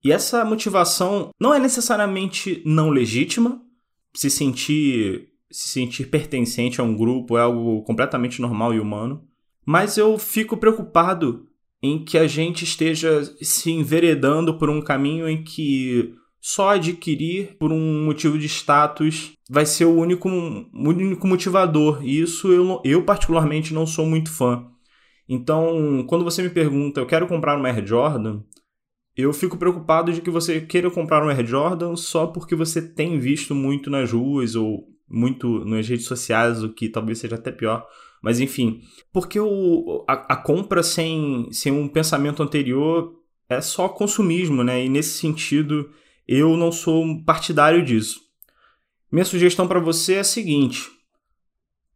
E 0.02 0.12
essa 0.12 0.45
motivação 0.45 1.30
não 1.38 1.54
é 1.54 1.59
necessariamente 1.59 2.62
não 2.64 2.90
legítima. 2.90 3.61
Se 4.14 4.28
sentir, 4.28 5.28
se 5.50 5.69
sentir 5.69 6.07
pertencente 6.07 6.80
a 6.80 6.85
um 6.85 6.97
grupo 6.97 7.38
é 7.38 7.42
algo 7.42 7.83
completamente 7.83 8.40
normal 8.40 8.75
e 8.75 8.80
humano. 8.80 9.25
Mas 9.64 9.97
eu 9.97 10.19
fico 10.19 10.57
preocupado 10.57 11.47
em 11.83 12.04
que 12.04 12.19
a 12.19 12.26
gente 12.26 12.64
esteja 12.64 13.23
se 13.40 13.71
enveredando 13.71 14.59
por 14.59 14.69
um 14.69 14.83
caminho 14.83 15.28
em 15.28 15.42
que 15.42 16.14
só 16.40 16.70
adquirir 16.70 17.56
por 17.59 17.70
um 17.70 18.04
motivo 18.04 18.38
de 18.38 18.47
status 18.47 19.32
vai 19.49 19.66
ser 19.66 19.85
o 19.85 19.94
único, 19.94 20.28
único 20.28 21.26
motivador. 21.26 22.00
E 22.02 22.20
isso 22.20 22.50
eu, 22.50 22.80
eu, 22.85 23.04
particularmente, 23.04 23.75
não 23.75 23.87
sou 23.87 24.06
muito 24.06 24.32
fã. 24.32 24.66
Então, 25.28 26.04
quando 26.09 26.25
você 26.25 26.42
me 26.42 26.50
pergunta, 26.50 27.00
eu 27.00 27.06
quero 27.06 27.26
comprar 27.28 27.56
uma 27.56 27.68
Air 27.68 27.87
Jordan, 27.87 28.42
eu 29.16 29.32
fico 29.32 29.56
preocupado 29.56 30.12
de 30.12 30.20
que 30.20 30.30
você 30.30 30.61
queira 30.61 30.90
comprar 30.90 31.23
uma 31.23 31.32
Air 31.32 31.47
Jordan 31.47 31.94
só 31.94 32.26
porque 32.26 32.54
você 32.54 32.80
tem 32.80 33.18
visto 33.18 33.54
muito 33.54 33.90
nas 33.90 34.11
ruas 34.11 34.56
ou 34.56 34.88
muito 35.09 35.64
nas 35.64 35.88
redes 35.88 36.06
sociais, 36.06 36.62
o 36.62 36.73
que 36.73 36.88
talvez 36.88 37.18
seja 37.18 37.35
até 37.35 37.50
pior, 37.50 37.85
Mas 38.23 38.38
enfim, 38.38 38.80
porque 39.12 39.40
o, 39.40 40.04
a, 40.09 40.35
a 40.35 40.37
compra 40.37 40.82
sem, 40.82 41.49
sem 41.50 41.73
um 41.73 41.88
pensamento 41.88 42.42
anterior 42.42 43.14
é 43.49 43.61
só 43.61 43.88
consumismo, 43.88 44.62
né? 44.62 44.85
E 44.85 44.88
nesse 44.88 45.18
sentido, 45.18 45.90
eu 46.32 46.56
não 46.56 46.70
sou 46.70 47.04
partidário 47.25 47.84
disso. 47.84 48.20
Minha 49.10 49.25
sugestão 49.25 49.66
para 49.66 49.80
você 49.80 50.14
é 50.14 50.20
a 50.20 50.25
seguinte: 50.25 50.88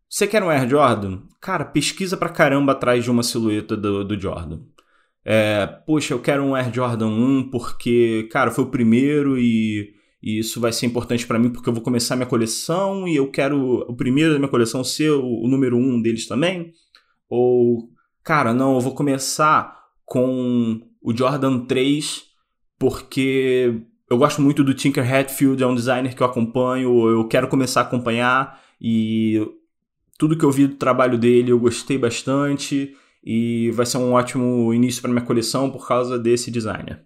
você 0.08 0.26
quer 0.26 0.42
um 0.42 0.50
Air 0.50 0.68
Jordan? 0.68 1.20
Cara, 1.40 1.64
pesquisa 1.64 2.16
pra 2.16 2.28
caramba 2.28 2.72
atrás 2.72 3.04
de 3.04 3.10
uma 3.12 3.22
silhueta 3.22 3.76
do, 3.76 4.04
do 4.04 4.20
Jordan. 4.20 4.60
É, 5.24 5.66
poxa, 5.86 6.14
eu 6.14 6.20
quero 6.20 6.42
um 6.42 6.54
Air 6.54 6.74
Jordan 6.74 7.06
1 7.06 7.50
porque, 7.50 8.28
cara, 8.32 8.50
foi 8.50 8.64
o 8.64 8.70
primeiro 8.70 9.38
e, 9.38 9.94
e 10.20 10.40
isso 10.40 10.60
vai 10.60 10.72
ser 10.72 10.86
importante 10.86 11.26
para 11.26 11.38
mim 11.38 11.50
porque 11.50 11.68
eu 11.68 11.72
vou 11.72 11.82
começar 11.82 12.16
minha 12.16 12.28
coleção 12.28 13.06
e 13.06 13.14
eu 13.14 13.30
quero 13.30 13.84
o 13.88 13.94
primeiro 13.94 14.32
da 14.32 14.38
minha 14.38 14.50
coleção 14.50 14.82
ser 14.82 15.10
o, 15.12 15.44
o 15.44 15.48
número 15.48 15.76
1 15.78 16.02
deles 16.02 16.26
também. 16.26 16.72
Ou, 17.28 17.88
cara, 18.24 18.52
não, 18.52 18.74
eu 18.74 18.80
vou 18.80 18.94
começar 18.94 19.80
com 20.04 20.80
o 21.00 21.16
Jordan 21.16 21.66
3 21.66 22.24
porque 22.78 23.80
eu 24.08 24.18
gosto 24.18 24.42
muito 24.42 24.62
do 24.62 24.74
Tinker 24.74 25.14
Hatfield, 25.14 25.62
é 25.62 25.66
um 25.66 25.74
designer 25.74 26.14
que 26.14 26.22
eu 26.22 26.26
acompanho, 26.26 27.08
eu 27.08 27.26
quero 27.26 27.48
começar 27.48 27.80
a 27.80 27.84
acompanhar 27.84 28.60
e 28.80 29.40
tudo 30.18 30.36
que 30.36 30.44
eu 30.44 30.50
vi 30.50 30.66
do 30.66 30.76
trabalho 30.76 31.18
dele 31.18 31.50
eu 31.50 31.58
gostei 31.58 31.96
bastante 31.96 32.94
e 33.24 33.70
vai 33.70 33.86
ser 33.86 33.96
um 33.98 34.12
ótimo 34.12 34.72
início 34.74 35.00
para 35.00 35.10
minha 35.10 35.24
coleção 35.24 35.70
por 35.70 35.88
causa 35.88 36.18
desse 36.18 36.50
designer. 36.50 37.02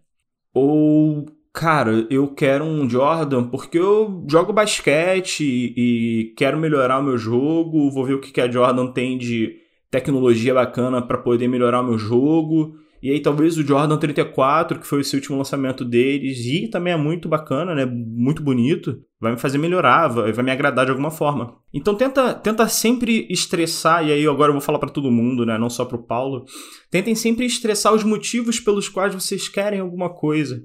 Ou, 0.52 1.26
cara, 1.52 2.06
eu 2.10 2.28
quero 2.34 2.64
um 2.64 2.90
Jordan 2.90 3.44
porque 3.48 3.78
eu 3.78 4.26
jogo 4.28 4.52
basquete 4.52 5.44
e, 5.44 5.74
e 5.76 6.34
quero 6.34 6.58
melhorar 6.58 6.98
o 6.98 7.04
meu 7.04 7.16
jogo, 7.16 7.90
vou 7.90 8.04
ver 8.04 8.14
o 8.14 8.20
que 8.20 8.40
a 8.40 8.50
Jordan 8.50 8.88
tem 8.88 9.16
de 9.16 9.56
tecnologia 9.90 10.52
bacana 10.52 11.00
para 11.00 11.18
poder 11.18 11.46
melhorar 11.46 11.80
o 11.80 11.84
meu 11.84 11.98
jogo 11.98 12.76
e 13.02 13.10
aí 13.10 13.20
talvez 13.20 13.56
o 13.56 13.62
Jordan 13.62 13.96
34, 13.96 14.80
que 14.80 14.86
foi 14.86 15.00
esse 15.00 15.14
último 15.14 15.38
lançamento 15.38 15.84
deles, 15.84 16.38
e 16.44 16.68
também 16.68 16.92
é 16.92 16.96
muito 16.96 17.28
bacana, 17.28 17.74
né? 17.74 17.86
Muito 17.86 18.42
bonito, 18.42 19.00
vai 19.20 19.32
me 19.32 19.38
fazer 19.38 19.58
melhorar, 19.58 20.08
vai, 20.08 20.32
vai 20.32 20.44
me 20.44 20.50
agradar 20.50 20.84
de 20.84 20.90
alguma 20.90 21.10
forma. 21.10 21.56
Então 21.72 21.94
tenta, 21.94 22.34
tenta 22.34 22.68
sempre 22.68 23.26
estressar, 23.30 24.06
e 24.06 24.12
aí 24.12 24.26
agora 24.26 24.50
eu 24.50 24.54
vou 24.54 24.62
falar 24.62 24.78
para 24.78 24.90
todo 24.90 25.10
mundo, 25.10 25.46
né? 25.46 25.56
Não 25.56 25.70
só 25.70 25.84
para 25.84 25.96
o 25.96 26.02
Paulo. 26.02 26.44
Tentem 26.90 27.14
sempre 27.14 27.46
estressar 27.46 27.94
os 27.94 28.04
motivos 28.04 28.58
pelos 28.58 28.88
quais 28.88 29.14
vocês 29.14 29.48
querem 29.48 29.80
alguma 29.80 30.10
coisa. 30.10 30.62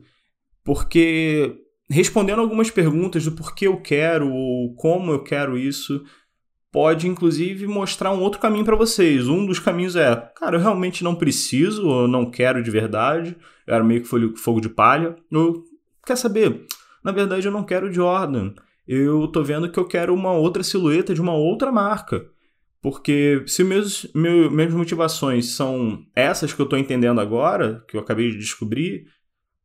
Porque 0.63 1.55
respondendo 1.89 2.39
algumas 2.39 2.71
perguntas 2.71 3.25
do 3.25 3.33
porquê 3.33 3.67
eu 3.67 3.79
quero 3.81 4.31
ou 4.31 4.73
como 4.75 5.11
eu 5.11 5.23
quero 5.23 5.57
isso, 5.57 6.03
pode 6.73 7.07
inclusive 7.07 7.67
mostrar 7.67 8.11
um 8.11 8.19
outro 8.19 8.41
caminho 8.41 8.65
para 8.65 8.75
vocês. 8.75 9.27
Um 9.27 9.45
dos 9.45 9.59
caminhos 9.59 9.95
é, 9.95 10.15
cara, 10.35 10.57
eu 10.57 10.59
realmente 10.59 11.03
não 11.03 11.13
preciso, 11.13 11.87
ou 11.87 12.07
não 12.07 12.31
quero 12.31 12.63
de 12.63 12.71
verdade, 12.71 13.37
eu 13.67 13.75
era 13.75 13.83
meio 13.83 14.01
que 14.01 14.37
fogo 14.37 14.59
de 14.59 14.69
palha. 14.69 15.15
Ou, 15.31 15.63
quer 16.03 16.17
saber? 16.17 16.65
Na 17.03 17.11
verdade, 17.11 17.47
eu 17.47 17.51
não 17.51 17.63
quero 17.63 17.93
Jordan. 17.93 18.53
Eu 18.87 19.27
tô 19.27 19.43
vendo 19.43 19.71
que 19.71 19.79
eu 19.79 19.85
quero 19.85 20.15
uma 20.15 20.31
outra 20.31 20.63
silhueta 20.63 21.13
de 21.13 21.21
uma 21.21 21.33
outra 21.33 21.71
marca. 21.71 22.25
Porque 22.81 23.43
se 23.45 23.63
meus, 23.63 24.11
meu, 24.13 24.49
minhas 24.49 24.73
motivações 24.73 25.55
são 25.55 26.03
essas 26.15 26.53
que 26.53 26.59
eu 26.59 26.65
tô 26.65 26.75
entendendo 26.75 27.21
agora, 27.21 27.85
que 27.87 27.95
eu 27.95 28.01
acabei 28.01 28.31
de 28.31 28.37
descobrir, 28.39 29.05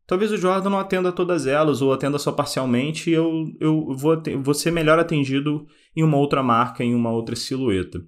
Talvez 0.08 0.32
o 0.32 0.38
Jordan 0.38 0.70
não 0.70 0.78
atenda 0.78 1.12
todas 1.12 1.46
elas 1.46 1.82
ou 1.82 1.92
atenda 1.92 2.18
só 2.18 2.32
parcialmente 2.32 3.10
e 3.10 3.12
eu, 3.12 3.44
eu 3.60 3.94
vou, 3.94 4.16
vou 4.42 4.54
ser 4.54 4.70
melhor 4.70 4.98
atendido 4.98 5.66
em 5.94 6.02
uma 6.02 6.16
outra 6.16 6.42
marca, 6.42 6.82
em 6.82 6.94
uma 6.94 7.10
outra 7.10 7.36
silhueta. 7.36 8.00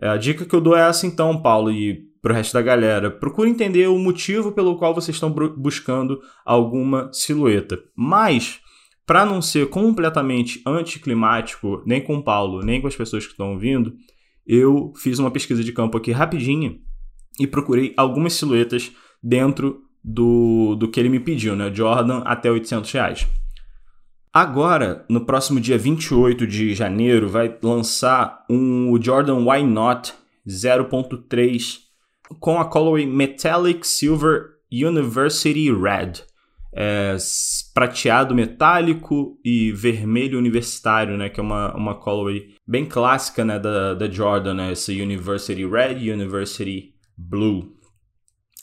É, 0.00 0.08
a 0.08 0.16
dica 0.16 0.46
que 0.46 0.54
eu 0.54 0.62
dou 0.62 0.74
é 0.74 0.88
essa 0.88 1.06
então, 1.06 1.42
Paulo, 1.42 1.70
e 1.70 2.06
para 2.22 2.32
o 2.32 2.34
resto 2.34 2.54
da 2.54 2.62
galera. 2.62 3.10
Procure 3.10 3.50
entender 3.50 3.86
o 3.86 3.98
motivo 3.98 4.50
pelo 4.50 4.78
qual 4.78 4.94
vocês 4.94 5.14
estão 5.14 5.30
buscando 5.30 6.20
alguma 6.42 7.10
silhueta. 7.12 7.78
Mas, 7.94 8.58
para 9.06 9.26
não 9.26 9.42
ser 9.42 9.68
completamente 9.68 10.62
anticlimático, 10.66 11.82
nem 11.84 12.02
com 12.02 12.16
o 12.16 12.24
Paulo, 12.24 12.64
nem 12.64 12.80
com 12.80 12.86
as 12.86 12.96
pessoas 12.96 13.26
que 13.26 13.32
estão 13.32 13.52
ouvindo, 13.52 13.92
eu 14.46 14.90
fiz 14.96 15.18
uma 15.18 15.30
pesquisa 15.30 15.62
de 15.62 15.70
campo 15.70 15.98
aqui 15.98 16.12
rapidinha 16.12 16.78
e 17.38 17.46
procurei 17.46 17.92
algumas 17.94 18.32
silhuetas 18.32 18.90
dentro 19.22 19.85
do, 20.06 20.76
do 20.76 20.88
que 20.88 21.00
ele 21.00 21.08
me 21.08 21.18
pediu, 21.18 21.56
né? 21.56 21.68
Jordan 21.74 22.22
até 22.24 22.48
800 22.48 22.92
reais. 22.92 23.26
Agora, 24.32 25.04
no 25.08 25.24
próximo 25.24 25.58
dia 25.58 25.76
28 25.76 26.46
de 26.46 26.74
janeiro, 26.74 27.28
vai 27.28 27.52
lançar 27.60 28.44
um 28.48 28.96
Jordan 29.02 29.44
Why 29.44 29.64
Not 29.64 30.12
0.3 30.46 31.78
com 32.38 32.60
a 32.60 32.64
colorway 32.64 33.06
Metallic 33.06 33.86
Silver 33.86 34.50
University 34.70 35.72
Red. 35.72 36.24
É, 36.78 37.16
prateado 37.72 38.34
metálico 38.34 39.40
e 39.42 39.72
vermelho 39.72 40.38
universitário, 40.38 41.16
né? 41.16 41.30
Que 41.30 41.40
é 41.40 41.42
uma, 41.42 41.74
uma 41.74 41.94
colorway 41.94 42.50
bem 42.66 42.84
clássica 42.84 43.44
né, 43.44 43.58
da, 43.58 43.94
da 43.94 44.08
Jordan, 44.10 44.54
né? 44.54 44.72
Essa 44.72 44.92
University 44.92 45.66
Red, 45.66 46.10
University 46.12 46.92
Blue. 47.16 47.75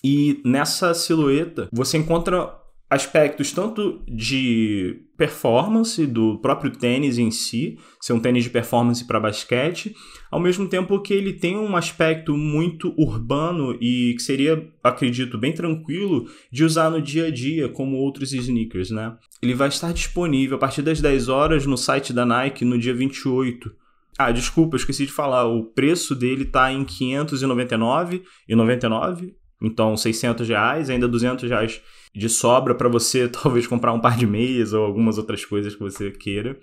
E 0.04 0.42
nessa 0.44 0.94
silhueta 0.94 1.70
você 1.72 1.98
encontra 1.98 2.62
aspectos 2.94 3.52
tanto 3.52 4.02
de 4.08 5.02
performance 5.18 6.06
do 6.06 6.38
próprio 6.40 6.70
tênis 6.72 7.18
em 7.18 7.32
si, 7.32 7.80
ser 8.00 8.14
um 8.14 8.20
tênis 8.20 8.44
de 8.44 8.52
performance 8.52 9.04
para 9.06 9.20
basquete, 9.20 9.96
ao 10.30 10.40
mesmo 10.40 10.68
tempo 10.68 11.02
que 11.02 11.12
ele 11.14 11.34
tem 11.34 11.58
um 11.58 11.76
aspecto 11.76 12.38
muito 12.38 12.94
urbano 12.98 13.76
e 13.82 14.14
que 14.16 14.22
seria, 14.22 14.72
acredito, 14.84 15.40
bem 15.40 15.54
tranquilo 15.54 16.26
de 16.52 16.64
usar 16.64 16.92
no 16.92 17.02
dia 17.02 17.26
a 17.28 17.32
dia, 17.32 17.70
como 17.70 17.98
outros 17.98 18.32
sneakers, 18.32 18.92
né? 18.92 19.18
Ele 19.42 19.56
vai 19.56 19.70
estar 19.70 19.92
disponível 19.92 20.58
a 20.58 20.60
partir 20.60 20.84
das 20.84 21.02
10 21.02 21.30
horas 21.30 21.66
no 21.66 21.78
site 21.78 22.14
da 22.14 22.26
Nike 22.26 22.64
no 22.64 22.78
dia 22.78 22.94
28. 22.94 23.72
Ah, 24.20 24.32
desculpa, 24.32 24.78
esqueci 24.78 25.08
de 25.08 25.12
falar, 25.12 25.48
o 25.48 25.64
preço 25.64 26.14
dele 26.14 26.44
está 26.44 26.72
em 26.72 26.82
R$ 26.82 26.86
599,99 26.86 29.34
então, 29.64 29.96
600 29.96 30.48
reais, 30.50 30.90
ainda 30.90 31.08
200 31.08 31.50
reais 31.50 31.82
de 32.14 32.28
sobra 32.28 32.76
para 32.76 32.90
você 32.90 33.30
talvez 33.32 33.66
comprar 33.66 33.94
um 33.94 34.02
par 34.02 34.18
de 34.18 34.28
meias 34.28 34.74
ou 34.74 34.84
algumas 34.84 35.18
outras 35.18 35.46
coisas 35.46 35.74
que 35.74 35.82
você 35.82 36.12
queira. 36.12 36.60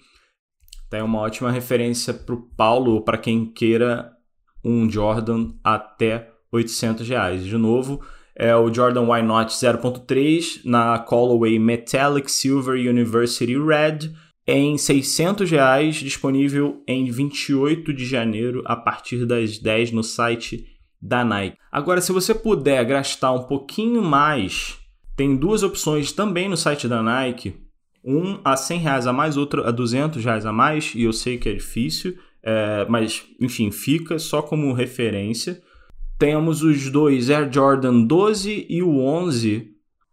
Tem 0.90 1.00
uma 1.02 1.20
ótima 1.20 1.50
referência 1.50 2.12
para 2.12 2.34
o 2.34 2.42
Paulo, 2.56 3.02
para 3.02 3.16
quem 3.16 3.46
queira 3.46 4.10
um 4.62 4.90
Jordan 4.90 5.52
até 5.64 6.30
800 6.52 7.08
reais. 7.08 7.44
De 7.44 7.56
novo, 7.56 8.02
é 8.36 8.54
o 8.54 8.72
Jordan 8.72 9.08
Why 9.08 9.22
Not 9.22 9.54
0.3 9.54 10.62
na 10.64 10.98
Colorway 10.98 11.58
Metallic 11.58 12.30
Silver 12.30 12.74
University 12.74 13.56
Red 13.56 14.12
em 14.46 14.76
600 14.76 15.50
reais, 15.50 15.96
disponível 15.96 16.82
em 16.86 17.10
28 17.10 17.92
de 17.92 18.04
janeiro 18.04 18.62
a 18.66 18.74
partir 18.74 19.24
das 19.24 19.58
10 19.58 19.92
no 19.92 20.02
site 20.02 20.69
da 21.00 21.24
Nike. 21.24 21.56
Agora, 21.70 22.00
se 22.00 22.12
você 22.12 22.34
puder 22.34 22.84
gastar 22.84 23.32
um 23.32 23.44
pouquinho 23.44 24.02
mais, 24.02 24.78
tem 25.16 25.36
duas 25.36 25.62
opções 25.62 26.12
também 26.12 26.48
no 26.48 26.56
site 26.56 26.86
da 26.86 27.02
Nike. 27.02 27.54
Um 28.04 28.38
a 28.44 28.56
100 28.56 28.78
reais 28.78 29.06
a 29.06 29.12
mais, 29.12 29.36
outro 29.36 29.66
a 29.66 29.70
200 29.70 30.24
reais 30.24 30.46
a 30.46 30.52
mais, 30.52 30.92
e 30.94 31.02
eu 31.02 31.12
sei 31.12 31.38
que 31.38 31.48
é 31.48 31.52
difícil, 31.52 32.16
é, 32.42 32.86
mas 32.88 33.24
enfim, 33.38 33.70
fica 33.70 34.18
só 34.18 34.42
como 34.42 34.72
referência. 34.72 35.60
Temos 36.18 36.62
os 36.62 36.90
dois 36.90 37.30
Air 37.30 37.50
Jordan 37.52 38.02
12 38.02 38.66
e 38.68 38.82
o 38.82 39.00
11 39.00 39.70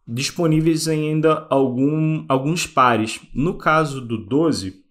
disponíveis 0.07 0.87
ainda 0.87 1.45
algum, 1.49 2.23
alguns 2.29 2.65
pares. 2.65 3.19
No 3.33 3.55
caso 3.55 3.99
do 3.99 4.17
12, 4.17 4.83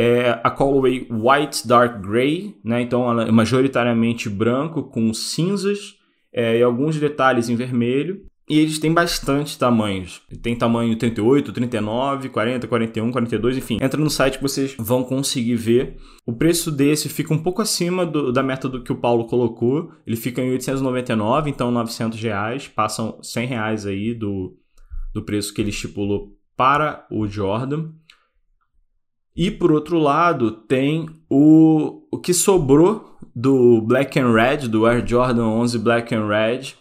é 0.00 0.40
a 0.42 0.50
colorway 0.50 1.06
White 1.10 1.68
Dark 1.68 2.00
Gray, 2.00 2.56
né? 2.64 2.80
então 2.80 3.10
ela 3.10 3.28
é 3.28 3.30
majoritariamente 3.30 4.28
branco 4.28 4.82
com 4.84 5.12
cinzas 5.12 5.96
é, 6.32 6.58
e 6.58 6.62
alguns 6.62 6.98
detalhes 6.98 7.48
em 7.48 7.56
vermelho. 7.56 8.24
E 8.48 8.58
eles 8.58 8.80
têm 8.80 8.92
bastante 8.92 9.56
tamanhos. 9.56 10.22
Tem 10.42 10.56
tamanho 10.56 10.96
38, 10.96 11.52
39, 11.52 12.30
40, 12.30 12.66
41, 12.66 13.12
42, 13.12 13.56
enfim. 13.58 13.78
Entra 13.80 14.00
no 14.00 14.10
site 14.10 14.38
que 14.38 14.42
vocês 14.42 14.74
vão 14.76 15.04
conseguir 15.04 15.54
ver. 15.54 15.98
O 16.26 16.32
preço 16.32 16.72
desse 16.72 17.08
fica 17.08 17.32
um 17.32 17.38
pouco 17.38 17.62
acima 17.62 18.04
do, 18.04 18.32
da 18.32 18.42
meta 18.42 18.68
do 18.68 18.82
que 18.82 18.90
o 18.90 18.96
Paulo 18.96 19.26
colocou. 19.26 19.92
Ele 20.04 20.16
fica 20.16 20.42
em 20.42 20.50
899, 20.50 21.48
então 21.48 21.70
900 21.70 22.20
reais. 22.20 22.66
Passam 22.66 23.22
100 23.22 23.46
reais 23.46 23.86
aí 23.86 24.14
do, 24.14 24.56
do 25.14 25.22
preço 25.22 25.54
que 25.54 25.60
ele 25.60 25.70
estipulou 25.70 26.36
para 26.56 27.06
o 27.08 27.28
Jordan. 27.28 27.90
E 29.36 29.50
por 29.50 29.72
outro 29.72 29.98
lado, 29.98 30.50
tem 30.50 31.08
o, 31.28 32.02
o 32.10 32.18
que 32.18 32.34
sobrou 32.34 33.18
do 33.34 33.80
Black 33.82 34.18
and 34.18 34.32
Red, 34.32 34.68
do 34.68 34.86
Air 34.86 35.06
Jordan 35.06 35.46
11 35.46 35.78
Black 35.78 36.14
and 36.14 36.26
Red, 36.26 36.74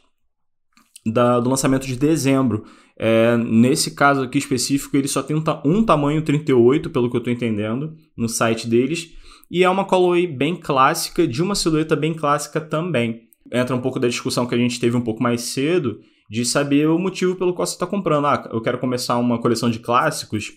da, 1.06 1.40
do 1.40 1.50
lançamento 1.50 1.86
de 1.86 1.96
dezembro. 1.96 2.66
É, 2.98 3.38
nesse 3.38 3.96
caso 3.96 4.24
aqui 4.24 4.38
específico, 4.38 4.98
ele 4.98 5.08
só 5.08 5.24
tem 5.24 5.36
um, 5.36 5.44
um 5.64 5.84
tamanho 5.84 6.22
38, 6.22 6.90
pelo 6.90 7.10
que 7.10 7.16
eu 7.16 7.20
estou 7.20 7.32
entendendo, 7.32 7.96
no 8.18 8.28
site 8.28 8.68
deles. 8.68 9.12
e 9.50 9.64
é 9.64 9.70
uma 9.70 9.86
colorway 9.86 10.28
bem 10.28 10.56
clássica, 10.56 11.26
de 11.28 11.42
uma 11.42 11.56
silhueta 11.56 11.96
bem 11.96 12.14
clássica 12.14 12.60
também. 12.60 13.22
Entra 13.52 13.76
um 13.76 13.82
pouco 13.82 14.00
da 14.00 14.08
discussão 14.08 14.46
que 14.46 14.54
a 14.54 14.58
gente 14.58 14.80
teve 14.80 14.98
um 14.98 15.02
pouco 15.02 15.24
mais 15.24 15.42
cedo, 15.42 16.02
de 16.30 16.46
saber 16.46 16.88
o 16.88 17.00
motivo 17.00 17.36
pelo 17.36 17.54
qual 17.54 17.66
você 17.66 17.74
está 17.74 17.88
comprando. 17.88 18.28
Ah, 18.28 18.50
eu 18.52 18.62
quero 18.62 18.78
começar 18.78 19.18
uma 19.18 19.40
coleção 19.40 19.70
de 19.70 19.80
clássicos, 19.80 20.52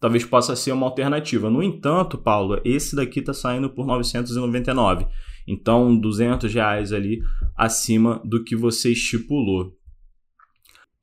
talvez 0.00 0.24
possa 0.24 0.56
ser 0.56 0.72
uma 0.72 0.86
alternativa. 0.86 1.48
No 1.48 1.62
entanto, 1.62 2.18
Paulo, 2.18 2.60
esse 2.64 2.96
daqui 2.96 3.20
está 3.20 3.32
saindo 3.32 3.70
por 3.70 3.86
999. 3.86 5.06
Então, 5.46 5.96
200 5.96 6.52
reais 6.52 6.92
ali 6.92 7.22
acima 7.56 8.20
do 8.24 8.42
que 8.42 8.56
você 8.56 8.92
estipulou. 8.92 9.72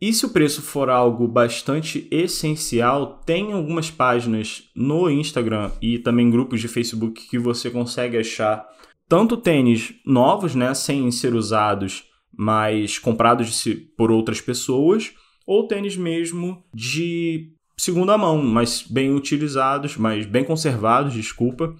E 0.01 0.13
se 0.13 0.25
o 0.25 0.29
preço 0.29 0.61
for 0.61 0.89
algo 0.89 1.27
bastante 1.27 2.07
essencial, 2.09 3.21
tem 3.25 3.51
algumas 3.51 3.91
páginas 3.91 4.63
no 4.73 5.09
Instagram 5.09 5.71
e 5.81 5.99
também 5.99 6.29
grupos 6.29 6.61
de 6.61 6.69
Facebook 6.69 7.27
que 7.27 7.37
você 7.37 7.69
consegue 7.69 8.17
achar 8.17 8.65
tanto 9.09 9.35
tênis 9.35 9.93
novos, 10.05 10.55
né, 10.55 10.73
sem 10.73 11.09
ser 11.11 11.33
usados, 11.33 12.05
mas 12.37 12.97
comprados 12.97 13.63
por 13.97 14.11
outras 14.11 14.41
pessoas, 14.41 15.13
ou 15.45 15.67
tênis 15.67 15.97
mesmo 15.97 16.63
de 16.73 17.51
segunda 17.77 18.17
mão, 18.17 18.43
mas 18.43 18.85
bem 18.87 19.13
utilizados, 19.13 19.97
mas 19.97 20.25
bem 20.25 20.43
conservados, 20.43 21.13
desculpa, 21.13 21.73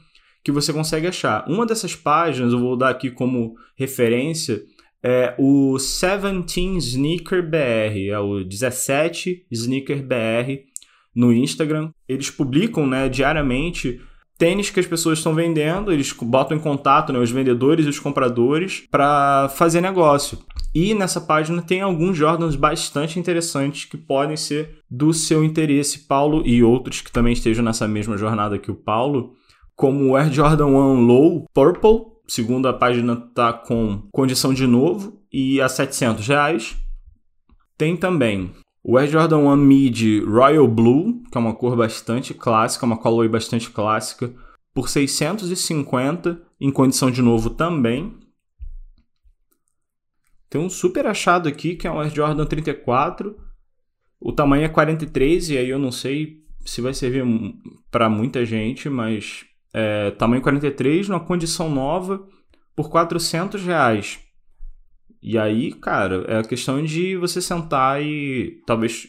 que 0.43 0.51
você 0.51 0.71
consegue 0.71 1.07
achar. 1.07 1.47
Uma 1.47 1.65
dessas 1.65 1.95
páginas 1.95 2.53
eu 2.53 2.59
vou 2.59 2.77
dar 2.77 2.89
aqui 2.89 3.11
como 3.11 3.55
referência 3.75 4.63
é 5.03 5.35
o 5.37 5.77
17 5.77 6.77
Sneaker 6.77 7.47
BR, 7.47 8.09
é 8.09 8.19
o 8.19 8.43
17 8.43 9.45
Sneaker 9.51 10.03
BR 10.03 10.63
no 11.15 11.33
Instagram. 11.33 11.91
Eles 12.07 12.29
publicam 12.29 12.87
né, 12.87 13.07
diariamente 13.09 14.01
tênis 14.39 14.69
que 14.69 14.79
as 14.79 14.87
pessoas 14.87 15.19
estão 15.19 15.35
vendendo, 15.35 15.91
eles 15.91 16.13
botam 16.13 16.57
em 16.57 16.59
contato 16.61 17.11
né, 17.11 17.19
os 17.19 17.29
vendedores 17.29 17.85
e 17.85 17.89
os 17.89 17.99
compradores 17.99 18.85
para 18.89 19.49
fazer 19.49 19.81
negócio. 19.81 20.39
E 20.73 20.93
nessa 20.93 21.19
página 21.19 21.61
tem 21.61 21.81
alguns 21.81 22.15
Jordans 22.15 22.55
bastante 22.55 23.19
interessantes 23.19 23.83
que 23.83 23.97
podem 23.97 24.37
ser 24.37 24.79
do 24.89 25.13
seu 25.13 25.43
interesse, 25.43 26.07
Paulo, 26.07 26.41
e 26.45 26.63
outros 26.63 27.01
que 27.01 27.11
também 27.11 27.33
estejam 27.33 27.63
nessa 27.63 27.87
mesma 27.87 28.17
jornada 28.17 28.57
que 28.57 28.71
o 28.71 28.75
Paulo, 28.75 29.33
como 29.75 30.05
o 30.05 30.15
Air 30.15 30.31
Jordan 30.31 30.67
1 30.67 31.05
Low 31.05 31.45
Purple, 31.53 32.05
segundo 32.25 32.67
a 32.67 32.73
página 32.73 33.13
está 33.13 33.51
com 33.51 34.03
condição 34.11 34.53
de 34.53 34.65
novo 34.65 35.21
e 35.33 35.59
a 35.59 35.67
700 35.67 36.25
reais. 36.25 36.77
Tem 37.77 37.97
também 37.97 38.51
o 38.83 38.97
Air 38.97 39.09
Jordan 39.09 39.39
1 39.39 39.55
Mid 39.57 40.23
Royal 40.23 40.67
Blue, 40.67 41.21
que 41.31 41.37
é 41.37 41.41
uma 41.41 41.53
cor 41.53 41.75
bastante 41.75 42.33
clássica, 42.33 42.85
uma 42.85 42.97
colorway 42.97 43.29
bastante 43.29 43.69
clássica, 43.69 44.33
por 44.73 44.87
650 44.87 46.41
em 46.59 46.71
condição 46.71 47.11
de 47.11 47.21
novo 47.21 47.49
também. 47.49 48.17
Tem 50.49 50.59
um 50.59 50.69
super 50.69 51.05
achado 51.05 51.47
aqui 51.47 51.75
que 51.75 51.87
é 51.87 51.91
um 51.91 51.99
Air 51.99 52.13
Jordan 52.13 52.45
34. 52.45 53.37
O 54.19 54.31
tamanho 54.31 54.63
é 54.63 54.69
43 54.69 55.49
e 55.51 55.57
aí 55.57 55.69
eu 55.69 55.79
não 55.79 55.91
sei 55.91 56.43
se 56.65 56.81
vai 56.81 56.93
servir 56.93 57.23
para 57.91 58.09
muita 58.09 58.45
gente, 58.45 58.89
mas 58.89 59.45
é, 59.73 60.11
tamanho 60.11 60.41
43, 60.41 61.09
numa 61.09 61.19
condição 61.19 61.69
nova, 61.69 62.25
por 62.75 62.89
400 62.89 63.63
reais. 63.63 64.19
E 65.21 65.37
aí, 65.37 65.73
cara, 65.73 66.23
é 66.27 66.37
a 66.37 66.43
questão 66.43 66.83
de 66.83 67.15
você 67.17 67.41
sentar 67.41 68.01
e 68.01 68.61
talvez 68.65 69.07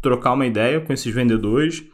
trocar 0.00 0.32
uma 0.32 0.46
ideia 0.46 0.80
com 0.80 0.92
esses 0.92 1.12
vendedores, 1.12 1.84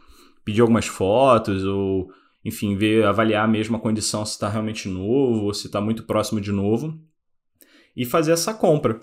pedir 0.45 0.61
algumas 0.61 0.87
fotos 0.87 1.63
ou, 1.65 2.11
enfim, 2.45 2.75
ver, 2.75 3.05
avaliar 3.05 3.47
mesmo 3.47 3.75
a 3.77 3.79
condição 3.79 4.25
se 4.25 4.33
está 4.33 4.47
realmente 4.47 4.87
novo 4.87 5.45
ou 5.45 5.53
se 5.53 5.67
está 5.67 5.81
muito 5.81 6.03
próximo 6.03 6.39
de 6.39 6.51
novo 6.51 6.99
e 7.95 8.05
fazer 8.05 8.31
essa 8.31 8.53
compra. 8.53 9.01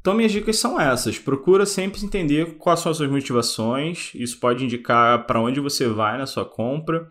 Então, 0.00 0.14
minhas 0.14 0.32
dicas 0.32 0.56
são 0.56 0.80
essas. 0.80 1.18
Procura 1.18 1.66
sempre 1.66 2.02
entender 2.02 2.56
quais 2.56 2.80
são 2.80 2.90
as 2.90 2.96
suas 2.96 3.10
motivações. 3.10 4.12
Isso 4.14 4.40
pode 4.40 4.64
indicar 4.64 5.26
para 5.26 5.40
onde 5.40 5.60
você 5.60 5.86
vai 5.88 6.16
na 6.16 6.24
sua 6.24 6.44
compra 6.44 7.10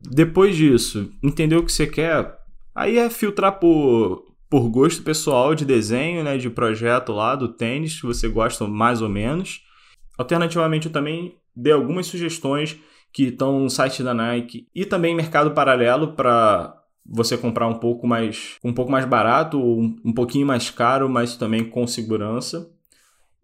depois 0.00 0.56
disso, 0.56 1.12
entender 1.22 1.56
o 1.56 1.64
que 1.64 1.72
você 1.72 1.86
quer, 1.86 2.38
aí 2.74 2.98
é 2.98 3.10
filtrar 3.10 3.58
por, 3.58 4.29
por 4.50 4.68
gosto 4.68 5.02
pessoal 5.04 5.54
de 5.54 5.64
desenho, 5.64 6.24
né, 6.24 6.36
de 6.36 6.50
projeto 6.50 7.12
lá 7.12 7.36
do 7.36 7.48
tênis 7.48 8.00
que 8.00 8.06
você 8.06 8.28
gosta 8.28 8.66
mais 8.66 9.00
ou 9.00 9.08
menos. 9.08 9.62
Alternativamente, 10.18 10.86
eu 10.86 10.92
também 10.92 11.36
dei 11.54 11.72
algumas 11.72 12.06
sugestões 12.06 12.76
que 13.12 13.24
estão 13.24 13.60
no 13.60 13.70
site 13.70 14.02
da 14.02 14.12
Nike 14.12 14.66
e 14.74 14.84
também 14.84 15.14
mercado 15.14 15.52
paralelo 15.52 16.14
para 16.14 16.76
você 17.06 17.38
comprar 17.38 17.66
um 17.66 17.78
pouco 17.78 18.06
mais 18.06 18.56
um 18.62 18.72
pouco 18.72 18.90
mais 18.90 19.04
barato 19.04 19.58
ou 19.58 19.80
um 19.80 20.12
pouquinho 20.12 20.46
mais 20.46 20.68
caro, 20.68 21.08
mas 21.08 21.36
também 21.36 21.64
com 21.64 21.86
segurança. 21.86 22.70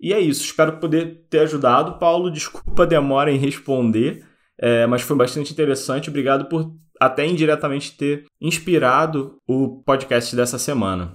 E 0.01 0.13
é 0.13 0.21
isso, 0.21 0.45
espero 0.45 0.79
poder 0.79 1.27
ter 1.31 1.41
ajudado, 1.41 1.99
Paulo. 1.99 2.31
Desculpa 2.31 2.83
a 2.83 2.87
demora 2.87 3.31
em 3.31 3.39
responder. 3.39 4.25
É, 4.59 4.87
mas 4.87 5.03
foi 5.03 5.17
bastante 5.17 5.53
interessante. 5.53 6.11
Obrigado 6.11 6.49
por 6.49 6.75
até 7.01 7.27
indiretamente 7.27 7.97
ter 7.97 8.25
inspirado 8.41 9.39
o 9.47 9.83
podcast 9.83 10.35
dessa 10.35 10.59
semana. 10.59 11.15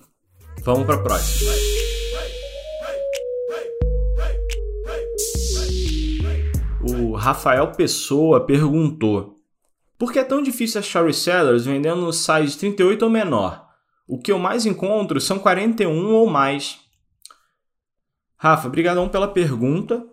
Vamos 0.63 0.85
para 0.85 0.95
a 0.95 1.03
próxima. 1.03 1.51
O 6.81 7.13
Rafael 7.13 7.71
Pessoa 7.71 8.45
perguntou: 8.45 9.37
Por 9.97 10.11
que 10.11 10.19
é 10.19 10.23
tão 10.23 10.41
difícil 10.41 10.79
achar 10.79 11.05
resellers 11.05 11.65
vendendo 11.65 12.11
size 12.11 12.57
38 12.57 13.03
ou 13.03 13.09
menor? 13.09 13.67
O 14.07 14.19
que 14.19 14.31
eu 14.31 14.39
mais 14.39 14.65
encontro 14.65 15.21
são 15.21 15.39
41 15.39 16.13
ou 16.13 16.27
mais. 16.27 16.79
Rafa, 18.37 18.67
obrigadão 18.67 19.07
pela 19.07 19.27
pergunta 19.27 20.05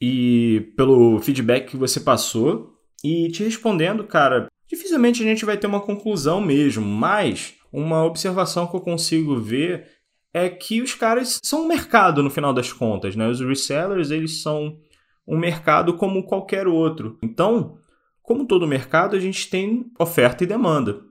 e 0.00 0.72
pelo 0.76 1.18
feedback 1.20 1.70
que 1.70 1.76
você 1.76 2.00
passou. 2.00 2.74
E 3.04 3.28
te 3.30 3.44
respondendo, 3.44 4.04
cara, 4.04 4.48
dificilmente 4.68 5.22
a 5.22 5.26
gente 5.26 5.44
vai 5.44 5.56
ter 5.56 5.66
uma 5.66 5.80
conclusão 5.80 6.40
mesmo, 6.40 6.84
mas 6.84 7.54
uma 7.72 8.04
observação 8.04 8.66
que 8.66 8.76
eu 8.76 8.80
consigo 8.80 9.40
ver 9.40 9.86
é 10.32 10.48
que 10.48 10.82
os 10.82 10.94
caras 10.94 11.40
são 11.42 11.64
um 11.64 11.66
mercado 11.66 12.22
no 12.22 12.30
final 12.30 12.52
das 12.52 12.72
contas, 12.72 13.16
né? 13.16 13.28
Os 13.28 13.40
resellers, 13.40 14.10
eles 14.10 14.42
são 14.42 14.78
um 15.26 15.38
mercado 15.38 15.94
como 15.94 16.24
qualquer 16.24 16.66
outro. 16.66 17.18
Então, 17.22 17.78
como 18.22 18.46
todo 18.46 18.66
mercado, 18.66 19.16
a 19.16 19.20
gente 19.20 19.48
tem 19.48 19.90
oferta 19.98 20.44
e 20.44 20.46
demanda. 20.46 21.02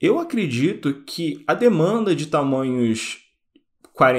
Eu 0.00 0.18
acredito 0.18 1.02
que 1.04 1.44
a 1.46 1.54
demanda 1.54 2.14
de 2.14 2.26
tamanhos 2.26 3.20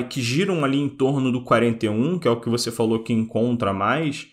que 0.10 0.22
giram 0.22 0.64
ali 0.64 0.78
em 0.78 0.88
torno 0.88 1.30
do 1.30 1.44
41, 1.44 2.20
que 2.20 2.28
é 2.28 2.32
o 2.32 2.40
que 2.40 2.50
você 2.50 2.72
falou 2.72 3.04
que 3.04 3.12
encontra 3.12 3.74
mais, 3.74 4.30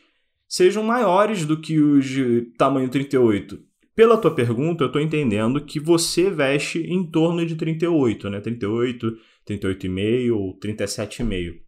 sejam 0.47 0.85
maiores 0.85 1.45
do 1.45 1.61
que 1.61 1.81
os 1.81 2.07
de 2.07 2.43
tamanho 2.57 2.89
38. 2.89 3.70
Pela 4.01 4.17
tua 4.17 4.31
pergunta, 4.31 4.83
eu 4.83 4.87
estou 4.87 5.03
entendendo 5.03 5.63
que 5.63 5.79
você 5.79 6.31
veste 6.31 6.79
em 6.79 7.05
torno 7.05 7.45
de 7.45 7.55
38, 7.55 8.31
né? 8.31 8.41
38, 8.41 9.15
38,5 9.47 10.35
ou 10.35 10.59
37,5. 10.59 11.61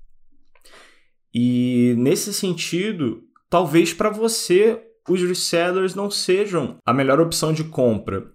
E 1.34 1.94
nesse 1.98 2.32
sentido, 2.32 3.22
talvez 3.50 3.92
para 3.92 4.08
você 4.08 4.82
os 5.06 5.20
resellers 5.20 5.94
não 5.94 6.10
sejam 6.10 6.78
a 6.86 6.94
melhor 6.94 7.20
opção 7.20 7.52
de 7.52 7.64
compra. 7.64 8.32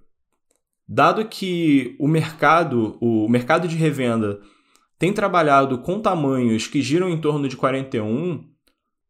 Dado 0.88 1.26
que 1.26 1.96
o 2.00 2.08
mercado, 2.08 3.00
o 3.02 3.28
mercado 3.28 3.68
de 3.68 3.76
revenda 3.76 4.40
tem 5.00 5.12
trabalhado 5.12 5.80
com 5.80 6.00
tamanhos 6.00 6.68
que 6.68 6.84
giram 6.84 7.10
em 7.10 7.20
torno 7.20 7.48
de 7.48 7.58
41, 7.58 8.48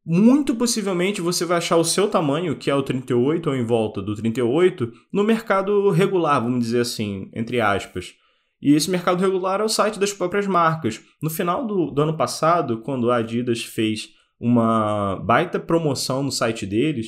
muito 0.09 0.55
possivelmente 0.55 1.19
você 1.19 1.43
vai 1.43 1.57
achar 1.57 1.75
o 1.75 1.83
seu 1.83 2.07
tamanho, 2.07 2.55
que 2.55 2.69
é 2.69 2.73
o 2.75 2.81
38 2.81 3.49
ou 3.49 3.55
em 3.55 3.65
volta 3.65 4.01
do 4.01 4.15
38, 4.15 4.89
no 5.11 5.21
mercado 5.21 5.89
regular, 5.89 6.41
vamos 6.41 6.61
dizer 6.61 6.79
assim, 6.79 7.29
entre 7.33 7.59
aspas. 7.59 8.15
E 8.61 8.73
esse 8.73 8.89
mercado 8.89 9.19
regular 9.19 9.59
é 9.59 9.65
o 9.65 9.69
site 9.69 9.99
das 9.99 10.13
próprias 10.13 10.47
marcas. 10.47 11.01
No 11.21 11.29
final 11.29 11.67
do, 11.67 11.91
do 11.91 12.01
ano 12.01 12.15
passado, 12.15 12.79
quando 12.79 13.11
a 13.11 13.17
Adidas 13.17 13.65
fez 13.65 14.07
uma 14.39 15.17
baita 15.17 15.59
promoção 15.59 16.23
no 16.23 16.31
site 16.31 16.65
deles, 16.65 17.07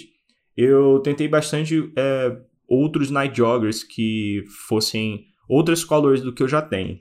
eu 0.57 0.99
tentei 0.99 1.29
bastante 1.29 1.93
é, 1.95 2.37
outros 2.67 3.09
night 3.09 3.33
joggers 3.37 3.81
que 3.81 4.43
fossem 4.67 5.23
outras 5.47 5.85
colors 5.85 6.21
do 6.21 6.33
que 6.33 6.43
eu 6.43 6.49
já 6.49 6.61
tenho 6.61 6.99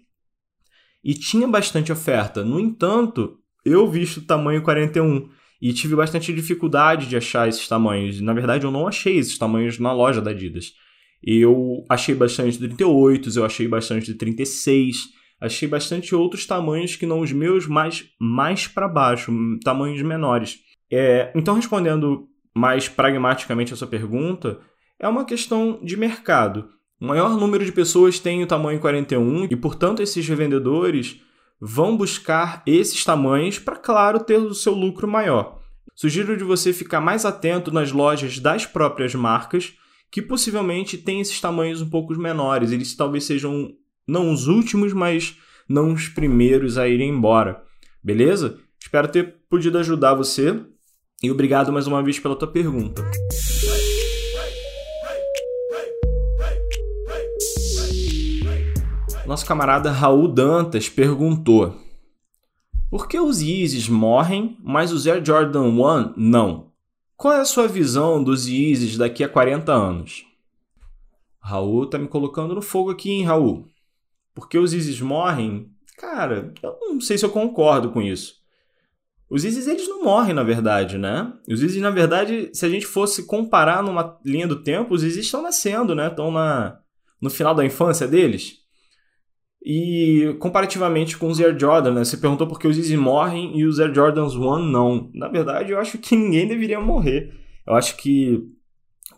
e 1.02 1.14
tinha 1.14 1.48
bastante 1.48 1.90
oferta. 1.90 2.44
No 2.44 2.60
entanto, 2.60 3.38
eu 3.64 3.88
visto 3.90 4.22
tamanho 4.22 4.62
41 4.62 5.28
e 5.60 5.72
tive 5.72 5.96
bastante 5.96 6.32
dificuldade 6.32 7.06
de 7.06 7.16
achar 7.16 7.48
esses 7.48 7.66
tamanhos. 7.66 8.20
Na 8.20 8.32
verdade, 8.32 8.64
eu 8.64 8.70
não 8.70 8.86
achei 8.86 9.18
esses 9.18 9.36
tamanhos 9.36 9.78
na 9.78 9.92
loja 9.92 10.20
da 10.20 10.30
Adidas. 10.30 10.72
Eu 11.22 11.84
achei 11.88 12.14
bastante 12.14 12.52
de 12.52 12.68
38, 12.68 13.36
eu 13.36 13.44
achei 13.44 13.66
bastante 13.66 14.06
de 14.06 14.14
36, 14.14 15.08
achei 15.40 15.66
bastante 15.66 16.14
outros 16.14 16.46
tamanhos 16.46 16.94
que 16.94 17.06
não 17.06 17.20
os 17.20 17.32
meus, 17.32 17.66
mas 17.66 18.04
mais 18.20 18.68
para 18.68 18.88
baixo, 18.88 19.32
tamanhos 19.64 20.00
menores. 20.02 20.60
É, 20.90 21.32
então, 21.34 21.54
respondendo 21.54 22.28
mais 22.54 22.88
pragmaticamente 22.88 23.72
a 23.72 23.76
sua 23.76 23.88
pergunta, 23.88 24.60
é 24.98 25.08
uma 25.08 25.24
questão 25.24 25.80
de 25.82 25.96
mercado. 25.96 26.68
O 27.00 27.06
maior 27.06 27.36
número 27.36 27.64
de 27.64 27.72
pessoas 27.72 28.18
tem 28.18 28.42
o 28.42 28.46
tamanho 28.46 28.80
41 28.80 29.44
e, 29.44 29.56
portanto, 29.56 30.02
esses 30.02 30.26
revendedores 30.26 31.20
vão 31.60 31.96
buscar 31.96 32.62
esses 32.66 33.04
tamanhos 33.04 33.58
para, 33.58 33.76
claro, 33.76 34.20
ter 34.20 34.38
o 34.38 34.54
seu 34.54 34.74
lucro 34.74 35.08
maior. 35.08 35.58
Sugiro 35.94 36.36
de 36.36 36.44
você 36.44 36.72
ficar 36.72 37.00
mais 37.00 37.24
atento 37.24 37.72
nas 37.72 37.90
lojas 37.90 38.38
das 38.38 38.64
próprias 38.64 39.14
marcas, 39.14 39.74
que 40.10 40.22
possivelmente 40.22 40.96
têm 40.96 41.20
esses 41.20 41.40
tamanhos 41.40 41.82
um 41.82 41.90
pouco 41.90 42.16
menores. 42.16 42.70
Eles 42.70 42.94
talvez 42.94 43.24
sejam 43.24 43.72
não 44.06 44.32
os 44.32 44.46
últimos, 44.46 44.92
mas 44.92 45.36
não 45.68 45.92
os 45.92 46.08
primeiros 46.08 46.78
a 46.78 46.88
irem 46.88 47.10
embora. 47.10 47.62
Beleza? 48.02 48.58
Espero 48.80 49.08
ter 49.08 49.34
podido 49.50 49.76
ajudar 49.78 50.14
você 50.14 50.64
e 51.22 51.30
obrigado 51.30 51.72
mais 51.72 51.86
uma 51.86 52.02
vez 52.02 52.18
pela 52.18 52.36
tua 52.36 52.48
pergunta. 52.48 53.04
Nosso 59.28 59.44
camarada 59.44 59.90
Raul 59.90 60.26
Dantas 60.26 60.88
perguntou: 60.88 61.76
Por 62.90 63.06
que 63.06 63.20
os 63.20 63.42
Yeezys 63.42 63.86
morrem, 63.86 64.56
mas 64.58 64.90
os 64.90 65.06
Air 65.06 65.22
Jordan 65.22 65.64
1 65.64 66.14
não? 66.16 66.72
Qual 67.14 67.34
é 67.34 67.40
a 67.40 67.44
sua 67.44 67.68
visão 67.68 68.24
dos 68.24 68.48
Yeezys 68.48 68.96
daqui 68.96 69.22
a 69.22 69.28
40 69.28 69.70
anos? 69.70 70.24
Raul 71.42 71.84
tá 71.84 71.98
me 71.98 72.08
colocando 72.08 72.54
no 72.54 72.62
fogo 72.62 72.90
aqui, 72.90 73.10
hein, 73.10 73.24
Raul? 73.24 73.66
Por 74.34 74.48
que 74.48 74.56
os 74.56 74.72
Yeezys 74.72 75.02
morrem? 75.02 75.72
Cara, 75.98 76.54
eu 76.62 76.78
não 76.80 76.98
sei 76.98 77.18
se 77.18 77.26
eu 77.26 77.30
concordo 77.30 77.90
com 77.90 78.00
isso. 78.00 78.36
Os 79.28 79.44
Yeezys, 79.44 79.66
eles 79.66 79.86
não 79.86 80.04
morrem, 80.04 80.32
na 80.32 80.42
verdade, 80.42 80.96
né? 80.96 81.30
Os 81.46 81.60
Yeezys, 81.60 81.82
na 81.82 81.90
verdade, 81.90 82.48
se 82.54 82.64
a 82.64 82.68
gente 82.70 82.86
fosse 82.86 83.26
comparar 83.26 83.82
numa 83.82 84.18
linha 84.24 84.48
do 84.48 84.62
tempo, 84.62 84.94
os 84.94 85.02
Yeezys 85.02 85.26
estão 85.26 85.42
nascendo, 85.42 85.94
né? 85.94 86.08
Estão 86.08 86.30
na, 86.30 86.78
no 87.20 87.28
final 87.28 87.54
da 87.54 87.62
infância 87.62 88.08
deles. 88.08 88.66
E 89.64 90.36
comparativamente 90.38 91.16
com 91.16 91.28
os 91.28 91.40
Air 91.40 91.58
Jordan, 91.58 91.92
né? 91.92 92.04
Você 92.04 92.16
perguntou 92.16 92.46
por 92.46 92.58
que 92.58 92.68
os 92.68 92.76
Yeezy 92.76 92.96
morrem 92.96 93.58
e 93.58 93.64
os 93.64 93.80
Air 93.80 93.92
Jordans 93.92 94.34
1 94.34 94.58
não. 94.60 95.10
Na 95.12 95.28
verdade, 95.28 95.72
eu 95.72 95.78
acho 95.78 95.98
que 95.98 96.16
ninguém 96.16 96.46
deveria 96.46 96.80
morrer. 96.80 97.32
Eu 97.66 97.74
acho 97.74 97.96
que 97.96 98.40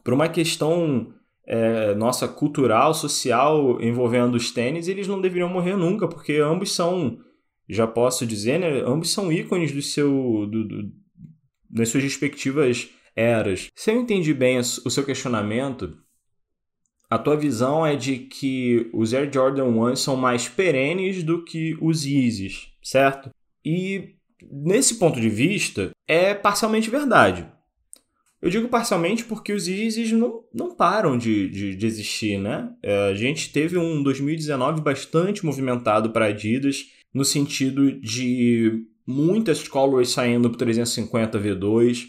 por 0.03 0.15
uma 0.15 0.29
questão 0.29 1.13
é, 1.47 1.95
nossa 1.95 2.29
cultural, 2.29 2.95
social 2.95 3.81
envolvendo 3.83 4.35
os 4.35 4.51
tênis, 4.51 4.89
eles 4.89 5.09
não 5.09 5.21
deveriam 5.21 5.49
morrer 5.49 5.77
nunca, 5.77 6.09
porque 6.09 6.37
ambos 6.37 6.73
são, 6.73 7.19
já 7.69 7.87
posso 7.87 8.27
dizer, 8.27 8.59
né? 8.59 8.83
Ambos 8.87 9.13
são 9.13 9.33
ícones 9.33 9.73
do 9.73 9.83
seu, 9.83 10.47
do, 10.47 10.67
do, 10.67 10.91
das 11.69 11.89
suas 11.89 12.03
respectivas 12.03 12.89
eras. 13.15 13.69
Se 13.75 13.91
eu 13.91 14.01
entendi 14.01 14.33
bem 14.33 14.59
o 14.59 14.91
seu 14.91 15.05
questionamento, 15.05 15.97
a 17.11 17.19
tua 17.19 17.37
visão 17.37 17.85
é 17.85 17.97
de 17.97 18.19
que 18.19 18.89
os 18.93 19.13
Air 19.13 19.29
Jordan 19.33 19.65
1 19.65 19.97
são 19.97 20.17
mais 20.17 20.49
perenes 20.49 21.25
do 21.25 21.45
que 21.45 21.77
os 21.81 22.05
Yeezys, 22.05 22.69
certo? 22.81 23.31
E 23.65 24.15
nesse 24.51 24.95
ponto 24.95 25.21
de 25.21 25.29
vista, 25.29 25.91
é 26.07 26.33
parcialmente 26.35 26.89
verdade. 26.89 27.47
Eu 28.41 28.49
digo 28.49 28.69
parcialmente 28.69 29.25
porque 29.25 29.53
os 29.53 29.67
Yeezys 29.67 30.13
não, 30.13 30.45
não 30.55 30.75
param 30.75 31.19
de, 31.19 31.49
de, 31.49 31.77
de 31.77 31.87
existir, 31.87 32.39
né? 32.39 32.71
É, 32.83 33.11
a 33.11 33.15
gente 33.15 33.53
teve 33.53 33.77
um 33.77 34.03
2019 34.03 34.81
bastante 34.81 35.45
movimentado 35.45 36.11
para 36.11 36.27
Adidas, 36.27 36.87
no 37.13 37.25
sentido 37.25 37.93
de 38.01 38.85
muitas 39.05 39.67
colorways 39.67 40.11
saindo 40.11 40.49
para 40.49 40.61
350 40.61 41.39
V2, 41.39 42.07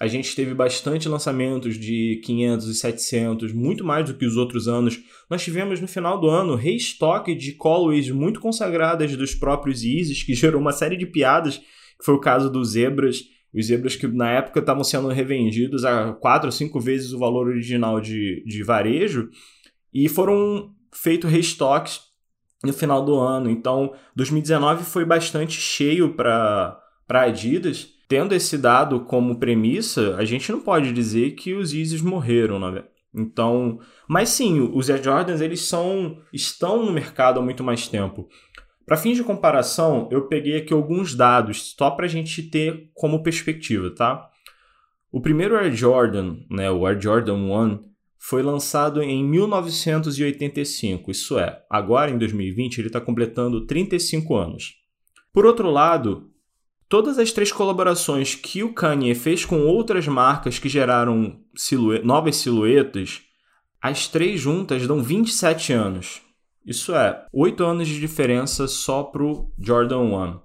a 0.00 0.08
gente 0.08 0.34
teve 0.34 0.54
bastante 0.54 1.08
lançamentos 1.08 1.78
de 1.78 2.20
500 2.24 2.68
e 2.68 2.74
700, 2.74 3.52
muito 3.52 3.84
mais 3.84 4.04
do 4.06 4.14
que 4.14 4.26
os 4.26 4.36
outros 4.36 4.66
anos. 4.66 5.00
Nós 5.30 5.42
tivemos 5.42 5.80
no 5.80 5.86
final 5.86 6.20
do 6.20 6.28
ano 6.28 6.56
restock 6.56 7.32
de 7.32 7.52
colorways 7.52 8.10
muito 8.10 8.40
consagradas 8.40 9.16
dos 9.16 9.34
próprios 9.34 9.84
Yeezys, 9.84 10.24
que 10.24 10.34
gerou 10.34 10.60
uma 10.60 10.72
série 10.72 10.96
de 10.96 11.06
piadas, 11.06 11.58
que 11.58 12.04
foi 12.04 12.14
o 12.14 12.20
caso 12.20 12.50
dos 12.50 12.70
Zebras. 12.70 13.22
Os 13.54 13.66
Zebras 13.66 13.94
que 13.94 14.08
na 14.08 14.32
época 14.32 14.58
estavam 14.58 14.82
sendo 14.82 15.08
revendidos 15.08 15.84
a 15.84 16.12
4 16.14 16.48
ou 16.48 16.52
5 16.52 16.80
vezes 16.80 17.12
o 17.12 17.18
valor 17.20 17.46
original 17.46 18.00
de, 18.00 18.42
de 18.44 18.64
varejo, 18.64 19.30
e 19.92 20.08
foram 20.08 20.72
feitos 20.92 21.30
restocks 21.30 22.00
no 22.64 22.72
final 22.72 23.04
do 23.04 23.14
ano. 23.14 23.48
Então, 23.48 23.94
2019 24.16 24.82
foi 24.82 25.04
bastante 25.04 25.52
cheio 25.60 26.14
para 26.14 26.82
Adidas 27.08 27.93
tendo 28.08 28.34
esse 28.34 28.58
dado 28.58 29.00
como 29.00 29.38
premissa, 29.38 30.16
a 30.16 30.24
gente 30.24 30.50
não 30.52 30.60
pode 30.60 30.92
dizer 30.92 31.32
que 31.32 31.54
os 31.54 31.72
Yeezys 31.72 32.02
morreram, 32.02 32.58
né? 32.58 32.84
Então, 33.14 33.78
mas 34.08 34.30
sim, 34.30 34.60
os 34.60 34.90
Air 34.90 35.02
Jordans 35.02 35.40
eles 35.40 35.60
são 35.60 36.18
estão 36.32 36.84
no 36.84 36.92
mercado 36.92 37.38
há 37.38 37.42
muito 37.42 37.62
mais 37.62 37.86
tempo. 37.86 38.28
Para 38.84 38.96
fins 38.96 39.16
de 39.16 39.24
comparação, 39.24 40.08
eu 40.10 40.26
peguei 40.26 40.56
aqui 40.56 40.72
alguns 40.72 41.14
dados 41.14 41.74
só 41.78 41.90
para 41.90 42.04
a 42.04 42.08
gente 42.08 42.42
ter 42.42 42.90
como 42.92 43.22
perspectiva, 43.22 43.90
tá? 43.90 44.28
O 45.10 45.20
primeiro 45.20 45.56
Air 45.56 45.72
Jordan, 45.74 46.38
né, 46.50 46.70
o 46.70 46.84
Air 46.84 47.00
Jordan 47.00 47.34
1, 47.36 47.94
foi 48.18 48.42
lançado 48.42 49.02
em 49.02 49.22
1985, 49.22 51.10
isso 51.10 51.38
é, 51.38 51.62
agora 51.70 52.10
em 52.10 52.18
2020 52.18 52.78
ele 52.78 52.88
está 52.88 53.00
completando 53.00 53.66
35 53.66 54.34
anos. 54.34 54.74
Por 55.32 55.46
outro 55.46 55.70
lado, 55.70 56.30
Todas 56.88 57.18
as 57.18 57.32
três 57.32 57.50
colaborações 57.50 58.34
que 58.34 58.62
o 58.62 58.72
Kanye 58.72 59.14
fez 59.14 59.44
com 59.44 59.66
outras 59.66 60.06
marcas 60.06 60.58
que 60.58 60.68
geraram 60.68 61.40
novas 62.02 62.36
silhuetas, 62.36 63.22
as 63.80 64.06
três 64.06 64.40
juntas 64.40 64.86
dão 64.86 65.02
27 65.02 65.72
anos. 65.72 66.22
Isso 66.64 66.94
é, 66.94 67.26
8 67.32 67.62
anos 67.62 67.88
de 67.88 68.00
diferença 68.00 68.66
só 68.66 69.02
pro 69.02 69.52
Jordan 69.58 69.98
1. 69.98 70.40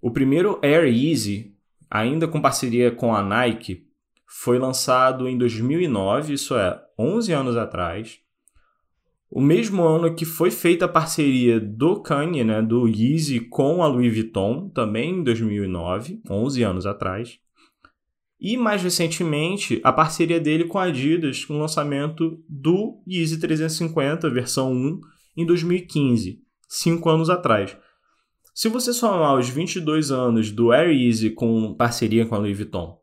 O 0.00 0.10
primeiro 0.10 0.60
Air 0.62 0.84
Easy, 0.84 1.56
ainda 1.90 2.28
com 2.28 2.40
parceria 2.40 2.90
com 2.90 3.14
a 3.14 3.22
Nike, 3.22 3.88
foi 4.26 4.58
lançado 4.58 5.28
em 5.28 5.36
2009, 5.36 6.34
isso 6.34 6.56
é, 6.56 6.80
11 6.96 7.32
anos 7.32 7.56
atrás 7.56 8.20
o 9.30 9.40
mesmo 9.40 9.84
ano 9.84 10.14
que 10.14 10.24
foi 10.24 10.50
feita 10.50 10.86
a 10.86 10.88
parceria 10.88 11.60
do 11.60 12.02
Kanye, 12.02 12.42
né, 12.42 12.60
do 12.60 12.88
Yeezy 12.88 13.40
com 13.40 13.82
a 13.82 13.86
Louis 13.86 14.12
Vuitton, 14.12 14.68
também 14.70 15.20
em 15.20 15.22
2009, 15.22 16.20
11 16.28 16.62
anos 16.64 16.86
atrás. 16.86 17.38
E 18.40 18.56
mais 18.56 18.82
recentemente, 18.82 19.80
a 19.84 19.92
parceria 19.92 20.40
dele 20.40 20.64
com 20.64 20.78
a 20.78 20.84
Adidas 20.84 21.44
com 21.44 21.54
o 21.54 21.60
lançamento 21.60 22.42
do 22.48 23.00
Yeezy 23.06 23.38
350 23.38 24.28
versão 24.30 24.72
1 24.72 25.00
em 25.36 25.46
2015, 25.46 26.42
5 26.68 27.08
anos 27.08 27.30
atrás. 27.30 27.76
Se 28.52 28.68
você 28.68 28.92
somar 28.92 29.38
os 29.38 29.48
22 29.48 30.10
anos 30.10 30.50
do 30.50 30.72
Air 30.72 30.90
Yeezy 30.90 31.30
com 31.30 31.72
parceria 31.74 32.26
com 32.26 32.34
a 32.34 32.38
Louis 32.38 32.56
Vuitton, 32.56 32.98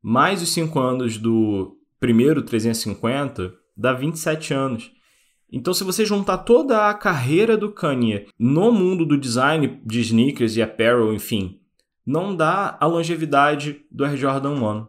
mais 0.00 0.40
os 0.40 0.48
5 0.50 0.78
anos 0.78 1.18
do 1.18 1.76
primeiro 2.00 2.42
350, 2.42 3.52
dá 3.76 3.92
27 3.92 4.54
anos. 4.54 4.93
Então, 5.56 5.72
se 5.72 5.84
você 5.84 6.04
juntar 6.04 6.38
toda 6.38 6.90
a 6.90 6.94
carreira 6.94 7.56
do 7.56 7.70
Kanye 7.70 8.26
no 8.36 8.72
mundo 8.72 9.06
do 9.06 9.16
design 9.16 9.80
de 9.86 10.00
sneakers 10.00 10.56
e 10.56 10.62
apparel, 10.62 11.14
enfim, 11.14 11.60
não 12.04 12.34
dá 12.34 12.76
a 12.80 12.86
longevidade 12.86 13.80
do 13.88 14.04
Air 14.04 14.16
Jordan 14.16 14.60
1. 14.60 14.86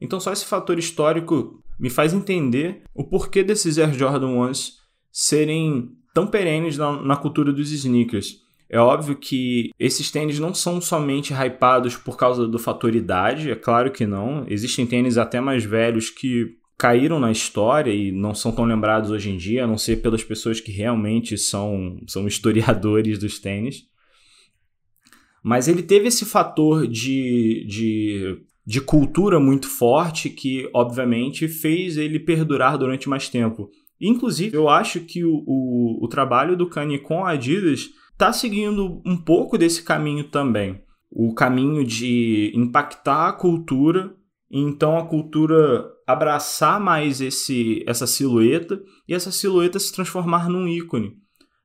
Então, 0.00 0.18
só 0.18 0.32
esse 0.32 0.44
fator 0.44 0.80
histórico 0.80 1.62
me 1.78 1.88
faz 1.90 2.12
entender 2.12 2.82
o 2.92 3.04
porquê 3.04 3.44
desses 3.44 3.78
Air 3.78 3.94
Jordan 3.94 4.34
1s 4.34 4.72
serem 5.12 5.92
tão 6.12 6.26
perenes 6.26 6.76
na, 6.76 7.00
na 7.00 7.16
cultura 7.16 7.52
dos 7.52 7.70
sneakers. 7.70 8.42
É 8.68 8.80
óbvio 8.80 9.14
que 9.14 9.70
esses 9.78 10.10
tênis 10.10 10.40
não 10.40 10.52
são 10.52 10.80
somente 10.80 11.32
hypados 11.32 11.96
por 11.96 12.16
causa 12.16 12.48
do 12.48 12.58
fator 12.58 12.96
idade, 12.96 13.48
é 13.48 13.54
claro 13.54 13.92
que 13.92 14.06
não. 14.06 14.44
Existem 14.48 14.84
tênis 14.84 15.16
até 15.16 15.40
mais 15.40 15.64
velhos 15.64 16.10
que 16.10 16.58
caíram 16.76 17.20
na 17.20 17.30
história 17.30 17.92
e 17.92 18.10
não 18.10 18.34
são 18.34 18.52
tão 18.52 18.64
lembrados 18.64 19.10
hoje 19.10 19.30
em 19.30 19.36
dia, 19.36 19.64
a 19.64 19.66
não 19.66 19.78
ser 19.78 19.96
pelas 19.96 20.24
pessoas 20.24 20.60
que 20.60 20.72
realmente 20.72 21.38
são, 21.38 22.00
são 22.06 22.26
historiadores 22.28 23.18
dos 23.18 23.38
tênis. 23.38 23.84
Mas 25.42 25.68
ele 25.68 25.82
teve 25.82 26.08
esse 26.08 26.24
fator 26.24 26.86
de, 26.86 27.66
de, 27.68 28.38
de 28.66 28.80
cultura 28.80 29.38
muito 29.38 29.68
forte 29.68 30.30
que, 30.30 30.68
obviamente, 30.72 31.46
fez 31.48 31.98
ele 31.98 32.18
perdurar 32.18 32.78
durante 32.78 33.08
mais 33.08 33.28
tempo. 33.28 33.70
Inclusive, 34.00 34.56
eu 34.56 34.68
acho 34.68 35.00
que 35.00 35.24
o, 35.24 35.44
o, 35.46 36.04
o 36.04 36.08
trabalho 36.08 36.56
do 36.56 36.68
Kanye 36.68 36.98
com 36.98 37.24
a 37.24 37.32
Adidas 37.32 37.90
está 38.12 38.32
seguindo 38.32 39.02
um 39.04 39.16
pouco 39.16 39.58
desse 39.58 39.82
caminho 39.82 40.24
também. 40.24 40.80
O 41.10 41.34
caminho 41.34 41.84
de 41.84 42.50
impactar 42.54 43.28
a 43.28 43.32
cultura 43.32 44.14
então 44.56 44.96
a 44.96 45.04
cultura 45.04 45.84
abraçar 46.06 46.80
mais 46.80 47.20
esse, 47.20 47.82
essa 47.86 48.06
silhueta 48.06 48.82
e 49.08 49.14
essa 49.14 49.30
silhueta 49.30 49.78
se 49.78 49.92
transformar 49.92 50.48
num 50.48 50.68
ícone. 50.68 51.16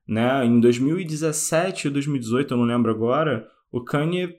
Né? 0.08 0.45
Em 0.45 0.60
2017 0.60 1.88
ou 1.88 1.93
2018, 1.93 2.54
eu 2.54 2.58
não 2.58 2.65
lembro 2.65 2.91
agora, 2.91 3.47
o 3.71 3.84
Kanye 3.84 4.36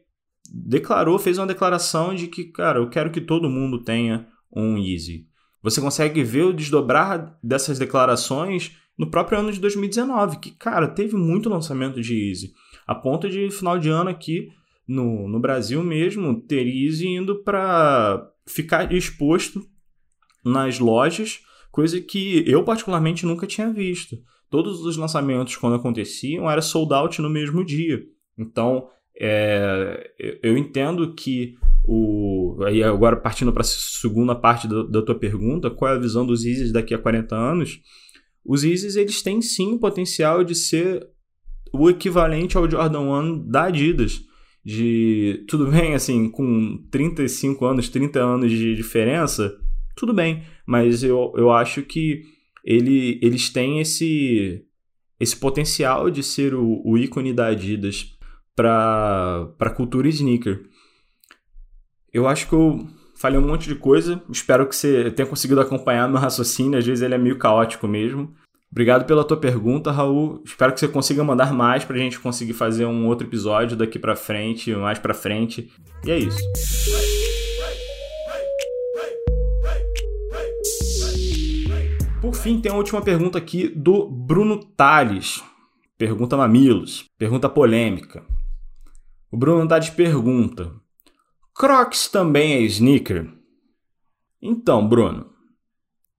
declarou, 0.52 1.18
fez 1.18 1.38
uma 1.38 1.46
declaração 1.46 2.14
de 2.14 2.26
que, 2.26 2.44
cara, 2.44 2.78
eu 2.78 2.88
quero 2.88 3.10
que 3.10 3.20
todo 3.20 3.48
mundo 3.48 3.82
tenha 3.82 4.26
um 4.54 4.76
Yeezy. 4.76 5.28
Você 5.62 5.80
consegue 5.80 6.24
ver 6.24 6.42
o 6.42 6.52
desdobrar 6.52 7.38
dessas 7.42 7.78
declarações 7.78 8.72
no 9.00 9.10
próprio 9.10 9.38
ano 9.38 9.52
de 9.52 9.60
2019, 9.60 10.38
que, 10.38 10.50
cara, 10.50 10.88
teve 10.88 11.16
muito 11.16 11.48
lançamento 11.48 12.00
de 12.00 12.28
Easy. 12.28 12.52
A 12.86 12.94
ponto 12.94 13.28
de 13.28 13.50
final 13.50 13.78
de 13.78 13.88
ano 13.88 14.10
aqui 14.10 14.48
no, 14.86 15.28
no 15.28 15.40
Brasil 15.40 15.82
mesmo, 15.82 16.40
ter 16.40 16.66
Easy 16.66 17.06
indo 17.06 17.42
para 17.42 18.28
ficar 18.46 18.92
exposto 18.92 19.66
nas 20.44 20.78
lojas, 20.78 21.40
coisa 21.70 22.00
que 22.00 22.44
eu 22.46 22.64
particularmente 22.64 23.26
nunca 23.26 23.46
tinha 23.46 23.72
visto. 23.72 24.16
Todos 24.50 24.80
os 24.84 24.96
lançamentos, 24.96 25.56
quando 25.56 25.76
aconteciam, 25.76 26.50
era 26.50 26.60
sold 26.60 26.92
out 26.92 27.22
no 27.22 27.30
mesmo 27.30 27.64
dia. 27.64 28.02
Então, 28.36 28.88
é, 29.18 30.10
eu 30.42 30.56
entendo 30.56 31.14
que 31.14 31.54
o. 31.84 32.58
Aí 32.64 32.82
agora 32.82 33.16
partindo 33.16 33.52
para 33.52 33.60
a 33.60 33.64
segunda 33.64 34.34
parte 34.34 34.66
da, 34.66 34.82
da, 34.82 35.02
tua 35.02 35.14
pergunta, 35.14 35.70
qual 35.70 35.92
é 35.92 35.94
a 35.94 36.00
visão 36.00 36.26
dos 36.26 36.44
Yeezys 36.44 36.72
daqui 36.72 36.94
a 36.94 36.98
40 36.98 37.36
anos? 37.36 37.80
Os 38.44 38.64
Yeezys 38.64 38.96
eles 38.96 39.22
têm 39.22 39.42
sim 39.42 39.74
o 39.74 39.78
potencial 39.78 40.42
de 40.42 40.54
ser 40.54 41.06
o 41.72 41.88
equivalente 41.88 42.56
ao 42.56 42.68
Jordan 42.68 43.00
1 43.00 43.48
da 43.48 43.64
Adidas. 43.64 44.22
De 44.64 45.44
tudo 45.48 45.66
bem, 45.68 45.94
assim, 45.94 46.28
com 46.28 46.82
35 46.90 47.64
anos, 47.64 47.88
30 47.88 48.20
anos 48.20 48.50
de 48.50 48.74
diferença, 48.74 49.56
tudo 50.00 50.14
bem, 50.14 50.42
mas 50.66 51.04
eu, 51.04 51.30
eu 51.36 51.52
acho 51.52 51.82
que 51.82 52.22
ele, 52.64 53.20
eles 53.20 53.50
têm 53.50 53.80
esse, 53.80 54.64
esse 55.20 55.36
potencial 55.36 56.10
de 56.10 56.22
ser 56.22 56.54
o, 56.54 56.80
o 56.86 56.96
ícone 56.96 57.34
da 57.34 57.48
Adidas 57.48 58.16
para 58.56 59.46
a 59.60 59.70
cultura 59.70 60.08
sneaker. 60.08 60.62
Eu 62.10 62.26
acho 62.26 62.48
que 62.48 62.54
eu 62.54 62.88
falei 63.14 63.38
um 63.38 63.46
monte 63.46 63.68
de 63.68 63.74
coisa. 63.74 64.22
Espero 64.30 64.66
que 64.66 64.74
você 64.74 65.10
tenha 65.10 65.28
conseguido 65.28 65.60
acompanhar 65.60 66.08
meu 66.08 66.18
raciocínio. 66.18 66.78
Às 66.78 66.86
vezes 66.86 67.02
ele 67.02 67.14
é 67.14 67.18
meio 67.18 67.36
caótico 67.36 67.86
mesmo. 67.86 68.34
Obrigado 68.72 69.04
pela 69.04 69.22
tua 69.22 69.36
pergunta, 69.36 69.90
Raul. 69.90 70.42
Espero 70.46 70.72
que 70.72 70.80
você 70.80 70.88
consiga 70.88 71.22
mandar 71.22 71.52
mais 71.52 71.84
para 71.84 71.96
a 71.96 71.98
gente 71.98 72.18
conseguir 72.18 72.54
fazer 72.54 72.86
um 72.86 73.06
outro 73.06 73.26
episódio 73.26 73.76
daqui 73.76 73.98
para 73.98 74.16
frente, 74.16 74.74
mais 74.74 74.98
para 74.98 75.12
frente. 75.12 75.70
E 76.06 76.10
é 76.10 76.18
isso. 76.18 76.40
Por 82.20 82.34
fim, 82.34 82.60
tem 82.60 82.70
a 82.70 82.74
última 82.74 83.00
pergunta 83.00 83.38
aqui 83.38 83.66
do 83.68 84.06
Bruno 84.06 84.62
Tales. 84.62 85.42
Pergunta 85.96 86.36
Mamilos. 86.36 87.06
Pergunta 87.16 87.48
polêmica. 87.48 88.22
O 89.32 89.38
Bruno 89.38 89.66
Tales 89.66 89.88
pergunta: 89.88 90.70
Crocs 91.54 92.08
também 92.08 92.52
é 92.52 92.60
sneaker? 92.60 93.26
Então, 94.42 94.86
Bruno, 94.86 95.30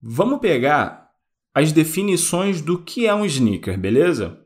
vamos 0.02 0.40
pegar 0.40 1.08
as 1.54 1.70
definições 1.70 2.60
do 2.60 2.82
que 2.82 3.06
é 3.06 3.14
um 3.14 3.24
sneaker, 3.24 3.78
beleza? 3.78 4.40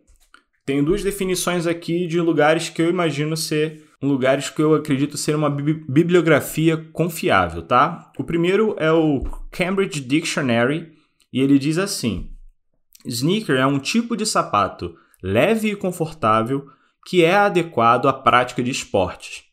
Tenho 0.67 0.85
duas 0.85 1.03
definições 1.03 1.67
aqui 1.67 2.07
de 2.07 2.21
lugares 2.21 2.69
que 2.69 2.83
eu 2.83 2.91
imagino 2.91 3.35
ser 3.35 3.83
lugares 4.03 4.51
que 4.51 4.61
eu 4.61 4.75
acredito 4.75 5.17
ser 5.17 5.35
uma 5.35 5.49
bibliografia 5.49 6.77
confiável, 6.93 7.63
tá? 7.63 8.13
O 8.19 8.25
primeiro 8.25 8.77
é 8.79 8.93
o 8.93 9.25
Cambridge 9.51 10.01
Dictionary 10.01 10.96
e 11.33 11.41
ele 11.41 11.59
diz 11.59 11.79
assim: 11.79 12.31
Sneaker 13.05 13.57
é 13.57 13.67
um 13.67 13.79
tipo 13.79 14.17
de 14.17 14.27
sapato 14.27 14.97
leve 15.23 15.71
e 15.71 15.77
confortável 15.77 16.69
que 17.07 17.25
é 17.25 17.37
adequado 17.37 18.09
à 18.09 18.13
prática 18.13 18.63
de 18.63 18.71
esportes. 18.71 19.45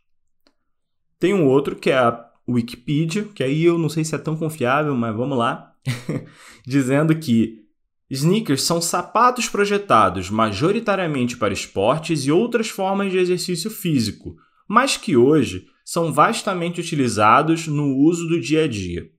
Tem 1.19 1.33
um 1.33 1.47
outro 1.47 1.75
que 1.75 1.89
é 1.89 1.97
a 1.97 2.29
Wikipedia, 2.47 3.23
que 3.33 3.43
aí 3.43 3.63
eu 3.63 3.77
não 3.77 3.89
sei 3.89 4.03
se 4.03 4.13
é 4.15 4.17
tão 4.17 4.35
confiável, 4.35 4.95
mas 4.95 5.15
vamos 5.15 5.37
lá, 5.37 5.73
dizendo 6.65 7.15
que 7.15 7.63
sneakers 8.09 8.63
são 8.63 8.81
sapatos 8.81 9.47
projetados 9.47 10.29
majoritariamente 10.29 11.37
para 11.37 11.53
esportes 11.53 12.25
e 12.25 12.31
outras 12.31 12.69
formas 12.69 13.11
de 13.11 13.17
exercício 13.17 13.71
físico, 13.71 14.35
mas 14.67 14.97
que 14.97 15.15
hoje 15.15 15.67
são 15.85 16.11
vastamente 16.11 16.81
utilizados 16.81 17.67
no 17.67 17.95
uso 17.97 18.27
do 18.27 18.39
dia 18.39 18.65
a 18.65 18.67
dia. 18.67 19.09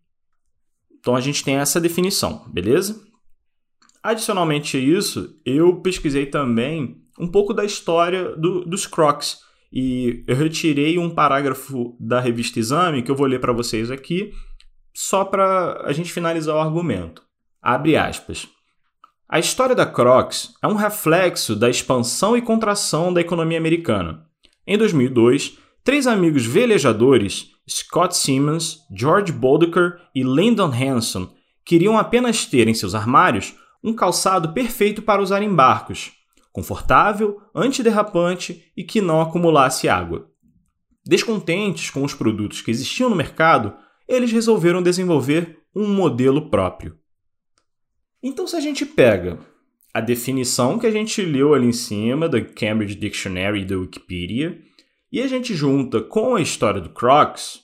Então 1.05 1.15
a 1.15 1.21
gente 1.21 1.45
tem 1.45 1.57
essa 1.57 1.79
definição, 1.79 2.47
beleza? 2.49 2.99
Adicionalmente 4.03 4.79
a 4.79 4.81
isso, 4.81 5.39
eu 5.45 5.83
pesquisei 5.83 6.25
também 6.25 6.97
um 7.21 7.29
pouco 7.29 7.53
da 7.53 7.63
história 7.63 8.35
do, 8.37 8.65
dos 8.65 8.87
Crocs, 8.87 9.41
e 9.71 10.25
eu 10.27 10.35
retirei 10.35 10.99
um 10.99 11.11
parágrafo 11.11 11.95
da 12.01 12.21
revista 12.21 12.59
Exame 12.59 13.03
que 13.03 13.11
eu 13.11 13.15
vou 13.15 13.27
ler 13.27 13.39
para 13.39 13.53
vocês 13.53 13.91
aqui, 13.91 14.33
só 14.95 15.27
para 15.27 15.83
a 15.85 15.93
gente 15.93 16.11
finalizar 16.11 16.57
o 16.57 16.61
argumento. 16.61 17.23
Abre 17.61 17.99
aspas. 17.99 18.49
A 19.29 19.39
história 19.39 19.75
da 19.75 19.85
Crocs 19.85 20.55
é 20.63 20.67
um 20.67 20.75
reflexo 20.75 21.55
da 21.55 21.69
expansão 21.69 22.35
e 22.35 22.41
contração 22.41 23.13
da 23.13 23.21
economia 23.21 23.59
americana. 23.59 24.25
Em 24.67 24.79
2002, 24.79 25.59
três 25.83 26.07
amigos 26.07 26.47
velejadores, 26.47 27.54
Scott 27.69 28.17
Simmons, 28.17 28.81
George 28.95 29.33
Bodeker 29.33 30.01
e 30.15 30.23
Lyndon 30.23 30.71
Hanson, 30.71 31.33
queriam 31.65 31.99
apenas 31.99 32.45
ter 32.45 32.69
em 32.69 32.75
seus 32.75 32.95
armários 32.95 33.55
um 33.83 33.95
calçado 33.95 34.53
perfeito 34.53 35.03
para 35.03 35.23
usar 35.23 35.43
em 35.43 35.55
barcos, 35.55 36.13
confortável, 36.53 37.41
antiderrapante 37.55 38.71
e 38.77 38.85
que 38.85 39.01
não 39.01 39.21
acumulasse 39.21 39.89
água. 39.89 40.31
Descontentes 41.05 41.91
com 41.91 42.03
os 42.03 42.15
produtos 42.15 42.63
que 42.63 42.71
existiam 42.71 43.11
no 43.11 43.17
mercado, 43.17 43.75
eles 44.09 44.33
resolveram 44.33 44.83
desenvolver 44.83 45.59
um 45.75 45.87
modelo 45.87 46.49
próprio. 46.49 46.99
Então, 48.23 48.47
se 48.47 48.57
a 48.57 48.61
gente 48.61 48.87
pega 48.87 49.39
a 49.93 50.01
definição 50.01 50.79
que 50.79 50.87
a 50.87 50.91
gente 50.91 51.21
leu 51.23 51.55
ali 51.55 51.67
em 51.67 51.73
cima 51.73 52.29
da 52.29 52.41
Cambridge 52.41 52.95
Dictionary 52.95 53.61
e 53.61 53.65
da 53.65 53.77
Wikipedia 53.77 54.59
e 55.15 55.23
a 55.23 55.29
gente 55.29 55.55
junta 55.55 56.01
com 56.01 56.35
a 56.35 56.41
história 56.41 56.81
do 56.81 56.89
Crocs, 56.89 57.61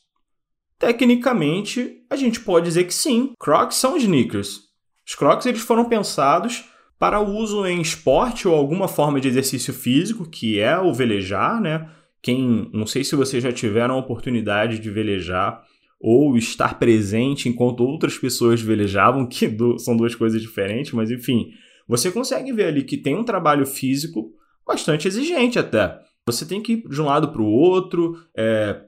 tecnicamente 0.79 1.97
a 2.09 2.15
gente 2.15 2.39
pode 2.39 2.67
dizer 2.67 2.85
que 2.85 2.95
sim, 2.95 3.33
Crocs 3.41 3.75
são 3.75 3.97
sneakers. 3.97 4.61
Os 5.05 5.17
Crocs 5.17 5.47
eles 5.47 5.61
foram 5.61 5.87
pensados 5.87 6.67
para 6.97 7.19
uso 7.19 7.67
em 7.67 7.81
esporte 7.81 8.47
ou 8.47 8.55
alguma 8.55 8.87
forma 8.87 9.21
de 9.21 9.27
exercício 9.27 9.75
físico, 9.75 10.31
que 10.31 10.61
é 10.61 10.79
o 10.79 10.95
velejar, 10.95 11.61
né? 11.61 11.91
Quem, 12.23 12.71
não 12.73 12.87
sei 12.87 13.03
se 13.03 13.17
vocês 13.17 13.43
já 13.43 13.53
tiveram 13.53 13.97
a 13.97 13.99
oportunidade 13.99 14.79
de 14.79 14.89
velejar 14.89 15.61
ou 16.01 16.37
estar 16.37 16.79
presente 16.79 17.49
enquanto 17.49 17.83
outras 17.83 18.17
pessoas 18.17 18.63
velejavam, 18.63 19.27
que 19.29 19.49
do, 19.49 19.77
são 19.77 19.97
duas 19.97 20.15
coisas 20.15 20.41
diferentes, 20.41 20.93
mas 20.93 21.11
enfim, 21.11 21.51
você 21.89 22.13
consegue 22.13 22.53
ver 22.53 22.67
ali 22.67 22.85
que 22.85 22.97
tem 22.97 23.17
um 23.17 23.25
trabalho 23.25 23.67
físico 23.67 24.31
bastante 24.65 25.09
exigente 25.09 25.59
até. 25.59 25.99
Você 26.27 26.47
tem 26.47 26.63
que 26.63 26.73
ir 26.75 26.89
de 26.89 27.01
um 27.01 27.07
lado 27.07 27.29
para 27.29 27.43
o 27.43 27.47
outro, 27.47 28.17
é, 28.37 28.85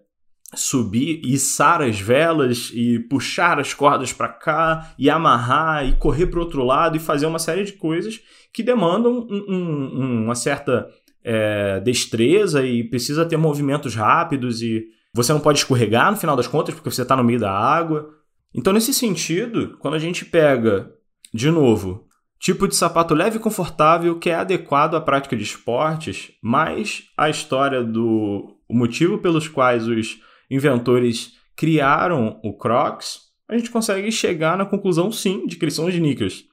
subir, 0.54 1.20
içar 1.24 1.80
as 1.80 1.98
velas 1.98 2.70
e 2.74 2.98
puxar 2.98 3.58
as 3.58 3.72
cordas 3.72 4.12
para 4.12 4.28
cá 4.28 4.94
e 4.98 5.08
amarrar 5.08 5.86
e 5.86 5.96
correr 5.96 6.26
para 6.26 6.38
o 6.38 6.42
outro 6.42 6.62
lado 6.62 6.96
e 6.96 7.00
fazer 7.00 7.26
uma 7.26 7.38
série 7.38 7.64
de 7.64 7.72
coisas 7.72 8.20
que 8.52 8.62
demandam 8.62 9.26
um, 9.30 9.44
um, 9.48 10.24
uma 10.24 10.34
certa 10.34 10.88
é, 11.24 11.80
destreza 11.80 12.66
e 12.66 12.84
precisa 12.84 13.24
ter 13.24 13.36
movimentos 13.36 13.94
rápidos 13.94 14.60
e 14.60 14.84
você 15.14 15.32
não 15.32 15.40
pode 15.40 15.58
escorregar 15.58 16.10
no 16.10 16.16
final 16.16 16.36
das 16.36 16.46
contas 16.46 16.74
porque 16.74 16.90
você 16.90 17.02
está 17.02 17.16
no 17.16 17.24
meio 17.24 17.40
da 17.40 17.50
água. 17.50 18.10
Então, 18.54 18.72
nesse 18.72 18.92
sentido, 18.92 19.76
quando 19.78 19.94
a 19.94 19.98
gente 19.98 20.24
pega, 20.24 20.92
de 21.32 21.50
novo, 21.50 22.06
tipo 22.42 22.66
de 22.66 22.74
sapato 22.74 23.14
leve 23.14 23.36
e 23.36 23.40
confortável 23.40 24.18
que 24.18 24.28
é 24.28 24.34
adequado 24.34 24.96
à 24.96 25.00
prática 25.00 25.36
de 25.36 25.44
esportes, 25.44 26.32
mais 26.42 27.04
a 27.16 27.30
história 27.30 27.84
do 27.84 28.56
motivo 28.68 29.18
pelos 29.18 29.46
quais 29.46 29.86
os 29.86 30.18
inventores 30.50 31.34
criaram 31.54 32.40
o 32.42 32.52
Crocs, 32.52 33.20
a 33.48 33.56
gente 33.56 33.70
consegue 33.70 34.10
chegar 34.10 34.58
na 34.58 34.66
conclusão, 34.66 35.12
sim, 35.12 35.46
de 35.46 35.54
que 35.54 35.64
eles 35.64 35.74
são 35.74 35.88
sneakers. 35.88 36.44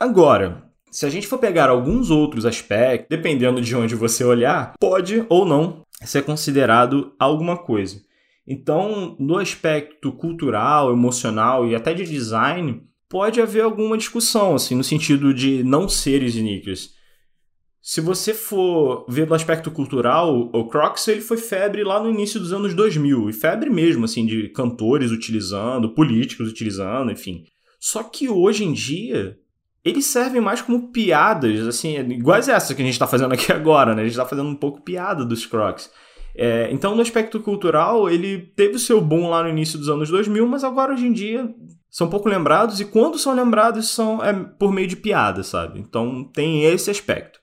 Agora, 0.00 0.64
se 0.90 1.06
a 1.06 1.10
gente 1.10 1.28
for 1.28 1.38
pegar 1.38 1.68
alguns 1.68 2.10
outros 2.10 2.44
aspectos, 2.44 3.06
dependendo 3.08 3.60
de 3.60 3.76
onde 3.76 3.94
você 3.94 4.24
olhar, 4.24 4.72
pode 4.80 5.24
ou 5.28 5.44
não 5.46 5.82
ser 6.02 6.24
considerado 6.24 7.14
alguma 7.20 7.56
coisa. 7.56 8.00
Então, 8.44 9.14
no 9.20 9.38
aspecto 9.38 10.10
cultural, 10.10 10.90
emocional 10.90 11.68
e 11.68 11.76
até 11.76 11.94
de 11.94 12.04
design, 12.04 12.89
pode 13.10 13.40
haver 13.40 13.62
alguma 13.62 13.98
discussão, 13.98 14.54
assim, 14.54 14.76
no 14.76 14.84
sentido 14.84 15.34
de 15.34 15.64
não 15.64 15.88
ser 15.88 16.22
sneakers. 16.22 16.90
Se 17.82 18.00
você 18.00 18.32
for 18.32 19.04
ver 19.08 19.26
do 19.26 19.34
aspecto 19.34 19.70
cultural, 19.70 20.48
o 20.52 20.68
Crocs 20.68 21.08
ele 21.08 21.20
foi 21.20 21.36
febre 21.36 21.82
lá 21.82 22.00
no 22.00 22.08
início 22.08 22.38
dos 22.38 22.52
anos 22.52 22.72
2000, 22.72 23.28
e 23.28 23.32
febre 23.32 23.68
mesmo, 23.68 24.04
assim, 24.04 24.24
de 24.24 24.48
cantores 24.50 25.10
utilizando, 25.10 25.92
políticos 25.92 26.48
utilizando, 26.48 27.10
enfim. 27.10 27.42
Só 27.80 28.04
que 28.04 28.28
hoje 28.28 28.64
em 28.64 28.72
dia, 28.72 29.36
eles 29.84 30.06
servem 30.06 30.40
mais 30.40 30.62
como 30.62 30.92
piadas, 30.92 31.66
assim, 31.66 31.96
iguais 31.98 32.48
essa 32.48 32.74
que 32.74 32.82
a 32.82 32.84
gente 32.84 32.94
está 32.94 33.08
fazendo 33.08 33.34
aqui 33.34 33.50
agora, 33.50 33.92
né? 33.92 34.02
A 34.02 34.04
gente 34.04 34.12
está 34.12 34.26
fazendo 34.26 34.48
um 34.48 34.56
pouco 34.56 34.82
piada 34.82 35.24
dos 35.24 35.46
Crocs. 35.46 35.90
É, 36.36 36.68
então, 36.70 36.94
no 36.94 37.02
aspecto 37.02 37.40
cultural, 37.40 38.08
ele 38.08 38.38
teve 38.54 38.76
o 38.76 38.78
seu 38.78 39.00
boom 39.00 39.28
lá 39.28 39.42
no 39.42 39.48
início 39.48 39.76
dos 39.76 39.88
anos 39.88 40.10
2000, 40.10 40.46
mas 40.46 40.62
agora, 40.62 40.92
hoje 40.92 41.06
em 41.06 41.12
dia, 41.12 41.52
são 41.90 42.08
pouco 42.08 42.28
lembrados 42.28 42.80
e 42.80 42.84
quando 42.84 43.18
são 43.18 43.34
lembrados 43.34 43.88
são 43.88 44.22
é 44.24 44.32
por 44.32 44.72
meio 44.72 44.86
de 44.86 44.96
piada, 44.96 45.42
sabe? 45.42 45.80
Então 45.80 46.24
tem 46.24 46.64
esse 46.64 46.90
aspecto. 46.90 47.40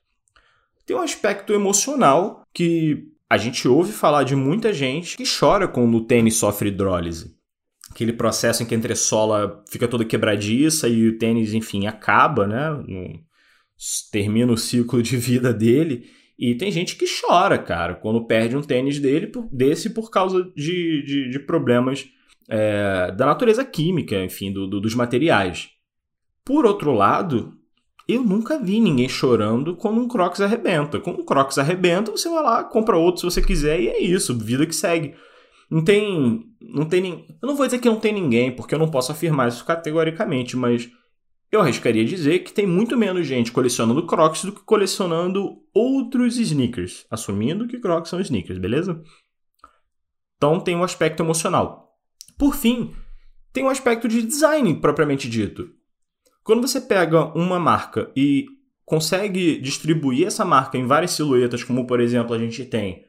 Tem 0.86 0.96
um 0.96 1.02
aspecto 1.02 1.54
emocional 1.54 2.44
que 2.54 3.10
a 3.30 3.38
gente 3.38 3.68
ouve 3.68 3.92
falar 3.92 4.24
de 4.24 4.36
muita 4.36 4.72
gente 4.72 5.18
que 5.18 5.24
chora 5.28 5.68
quando 5.68 5.98
o 5.98 6.06
tênis 6.06 6.36
sofre 6.36 6.70
hidrólise. 6.70 7.36
Aquele 7.92 8.14
processo 8.14 8.64
em 8.64 8.66
que 8.66 8.74
a 8.74 8.78
entressola 8.78 9.64
fica 9.70 9.88
toda 9.88 10.06
quebradiça 10.06 10.88
e 10.88 11.10
o 11.10 11.18
tênis, 11.18 11.54
enfim, 11.54 11.88
acaba, 11.88 12.48
né? 12.48 12.70
No, 12.88 13.20
termina 14.12 14.52
o 14.52 14.58
ciclo 14.58 15.02
de 15.04 15.18
vida 15.18 15.54
dele. 15.54 16.10
E 16.40 16.56
tem 16.56 16.72
gente 16.72 16.96
que 16.96 17.06
chora, 17.06 17.58
cara, 17.58 17.96
quando 17.96 18.26
perde 18.26 18.56
um 18.56 18.62
tênis 18.62 19.00
dele 19.00 19.32
desse 19.52 19.90
por 19.90 20.10
causa 20.10 20.44
de, 20.56 21.04
de, 21.04 21.30
de 21.32 21.40
problemas 21.40 22.08
é, 22.48 23.12
da 23.12 23.26
natureza 23.26 23.64
química, 23.66 24.24
enfim, 24.24 24.52
do, 24.52 24.68
do, 24.68 24.80
dos 24.80 24.96
materiais. 24.96 25.70
Por 26.46 26.66
outro 26.66 26.94
lado, 26.94 27.54
eu 28.08 28.24
nunca 28.24 28.58
vi 28.58 28.80
ninguém 28.80 29.10
chorando 29.10 29.76
quando 29.76 30.00
um 30.00 30.08
Crocs 30.08 30.40
arrebenta. 30.40 31.00
Quando 31.00 31.22
um 31.22 31.26
Crocs 31.26 31.58
arrebenta, 31.58 32.12
você 32.12 32.30
vai 32.30 32.42
lá, 32.42 32.64
compra 32.64 32.98
outro 32.98 33.20
se 33.20 33.26
você 33.26 33.42
quiser 33.42 33.80
e 33.82 33.88
é 33.90 34.02
isso, 34.02 34.38
vida 34.38 34.66
que 34.66 34.76
segue. 34.76 35.14
Não 35.70 35.84
tem, 35.84 36.46
não 36.62 36.86
tem 36.86 37.02
nem, 37.02 37.26
eu 37.42 37.48
não 37.48 37.56
vou 37.56 37.66
dizer 37.66 37.80
que 37.80 37.90
não 37.90 38.00
tem 38.00 38.14
ninguém, 38.14 38.56
porque 38.56 38.74
eu 38.74 38.80
não 38.80 38.90
posso 38.90 39.12
afirmar 39.12 39.50
isso 39.50 39.66
categoricamente, 39.66 40.56
mas 40.56 40.90
eu 41.52 41.60
arriscaria 41.60 42.06
dizer 42.06 42.40
que 42.40 42.54
tem 42.54 42.66
muito 42.66 42.98
menos 42.98 43.28
gente 43.28 43.52
colecionando 43.52 44.06
Crocs 44.06 44.46
do 44.46 44.54
que 44.54 44.64
colecionando 44.64 45.58
outros 45.74 46.38
sneakers, 46.38 47.06
assumindo 47.12 47.68
que 47.68 47.80
Crocs 47.80 48.10
são 48.10 48.22
sneakers, 48.22 48.60
beleza? 48.60 49.02
Então 50.38 50.62
tem 50.62 50.76
um 50.76 50.84
aspecto 50.84 51.22
emocional. 51.22 51.87
Por 52.38 52.56
fim, 52.56 52.94
tem 53.52 53.64
um 53.64 53.70
aspecto 53.70 54.08
de 54.08 54.22
design 54.22 54.76
propriamente 54.76 55.30
dito. 55.30 55.70
Quando 56.44 56.68
você 56.68 56.80
pega 56.80 57.26
uma 57.38 57.60
marca 57.60 58.12
e 58.16 58.46
consegue 58.86 59.60
distribuir 59.60 60.28
essa 60.28 60.46
marca 60.46 60.78
em 60.78 60.86
várias 60.86 61.12
silhuetas, 61.12 61.64
como 61.64 61.86
por 61.86 62.00
exemplo 62.00 62.34
a 62.34 62.40
gente 62.40 62.64
tem 62.64 63.04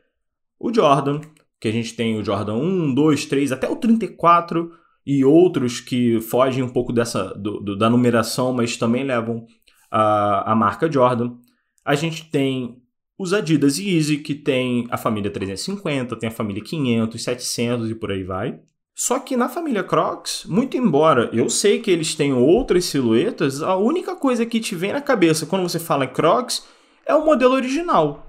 o 0.58 0.74
Jordan, 0.74 1.20
que 1.60 1.68
a 1.68 1.72
gente 1.72 1.94
tem 1.94 2.18
o 2.18 2.24
Jordan 2.24 2.54
1, 2.54 2.94
2, 2.94 3.26
3, 3.26 3.52
até 3.52 3.68
o 3.68 3.76
34 3.76 4.72
e 5.06 5.24
outros 5.24 5.80
que 5.80 6.20
fogem 6.20 6.62
um 6.62 6.68
pouco 6.68 6.92
dessa 6.92 7.32
do, 7.34 7.60
do, 7.60 7.76
da 7.76 7.88
numeração, 7.88 8.52
mas 8.52 8.76
também 8.76 9.04
levam 9.04 9.46
a, 9.90 10.52
a 10.52 10.54
marca 10.54 10.90
Jordan. 10.90 11.36
A 11.84 11.94
gente 11.94 12.30
tem 12.30 12.82
os 13.18 13.32
Adidas 13.32 13.78
e 13.78 13.96
Easy, 13.96 14.18
que 14.18 14.34
tem 14.34 14.86
a 14.90 14.96
família 14.96 15.30
350, 15.30 16.16
tem 16.16 16.28
a 16.28 16.32
família 16.32 16.62
500, 16.62 17.22
700 17.22 17.90
e 17.90 17.94
por 17.94 18.12
aí 18.12 18.22
vai. 18.22 18.60
Só 18.98 19.20
que 19.20 19.36
na 19.36 19.48
família 19.48 19.84
Crocs, 19.84 20.44
muito 20.46 20.76
embora 20.76 21.30
eu 21.32 21.48
sei 21.48 21.78
que 21.78 21.88
eles 21.88 22.16
têm 22.16 22.32
outras 22.32 22.86
silhuetas, 22.86 23.62
a 23.62 23.76
única 23.76 24.16
coisa 24.16 24.44
que 24.44 24.58
te 24.58 24.74
vem 24.74 24.92
na 24.92 25.00
cabeça 25.00 25.46
quando 25.46 25.62
você 25.62 25.78
fala 25.78 26.04
em 26.04 26.12
Crocs 26.12 26.66
é 27.06 27.14
o 27.14 27.24
modelo 27.24 27.54
original. 27.54 28.26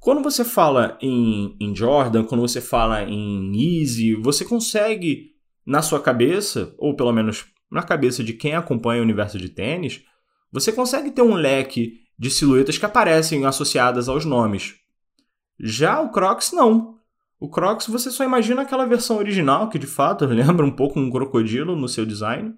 Quando 0.00 0.22
você 0.22 0.42
fala 0.42 0.96
em, 1.02 1.54
em 1.60 1.76
Jordan, 1.76 2.24
quando 2.24 2.40
você 2.40 2.62
fala 2.62 3.02
em 3.02 3.82
Easy, 3.82 4.14
você 4.14 4.42
consegue 4.42 5.32
na 5.66 5.82
sua 5.82 6.00
cabeça, 6.00 6.74
ou 6.78 6.96
pelo 6.96 7.12
menos 7.12 7.44
na 7.70 7.82
cabeça 7.82 8.24
de 8.24 8.32
quem 8.32 8.54
acompanha 8.54 9.02
o 9.02 9.04
universo 9.04 9.36
de 9.36 9.50
tênis, 9.50 10.00
você 10.50 10.72
consegue 10.72 11.10
ter 11.10 11.20
um 11.20 11.34
leque 11.34 12.00
de 12.18 12.30
silhuetas 12.30 12.78
que 12.78 12.86
aparecem 12.86 13.44
associadas 13.44 14.08
aos 14.08 14.24
nomes. 14.24 14.76
Já 15.60 16.00
o 16.00 16.10
Crocs 16.10 16.52
não. 16.52 16.94
O 17.38 17.48
Crocs 17.48 17.86
você 17.88 18.10
só 18.10 18.24
imagina 18.24 18.62
aquela 18.62 18.86
versão 18.86 19.18
original, 19.18 19.68
que 19.68 19.78
de 19.78 19.86
fato 19.86 20.24
lembra 20.26 20.64
um 20.64 20.70
pouco 20.70 20.98
um 20.98 21.10
crocodilo 21.10 21.76
no 21.76 21.88
seu 21.88 22.06
design. 22.06 22.54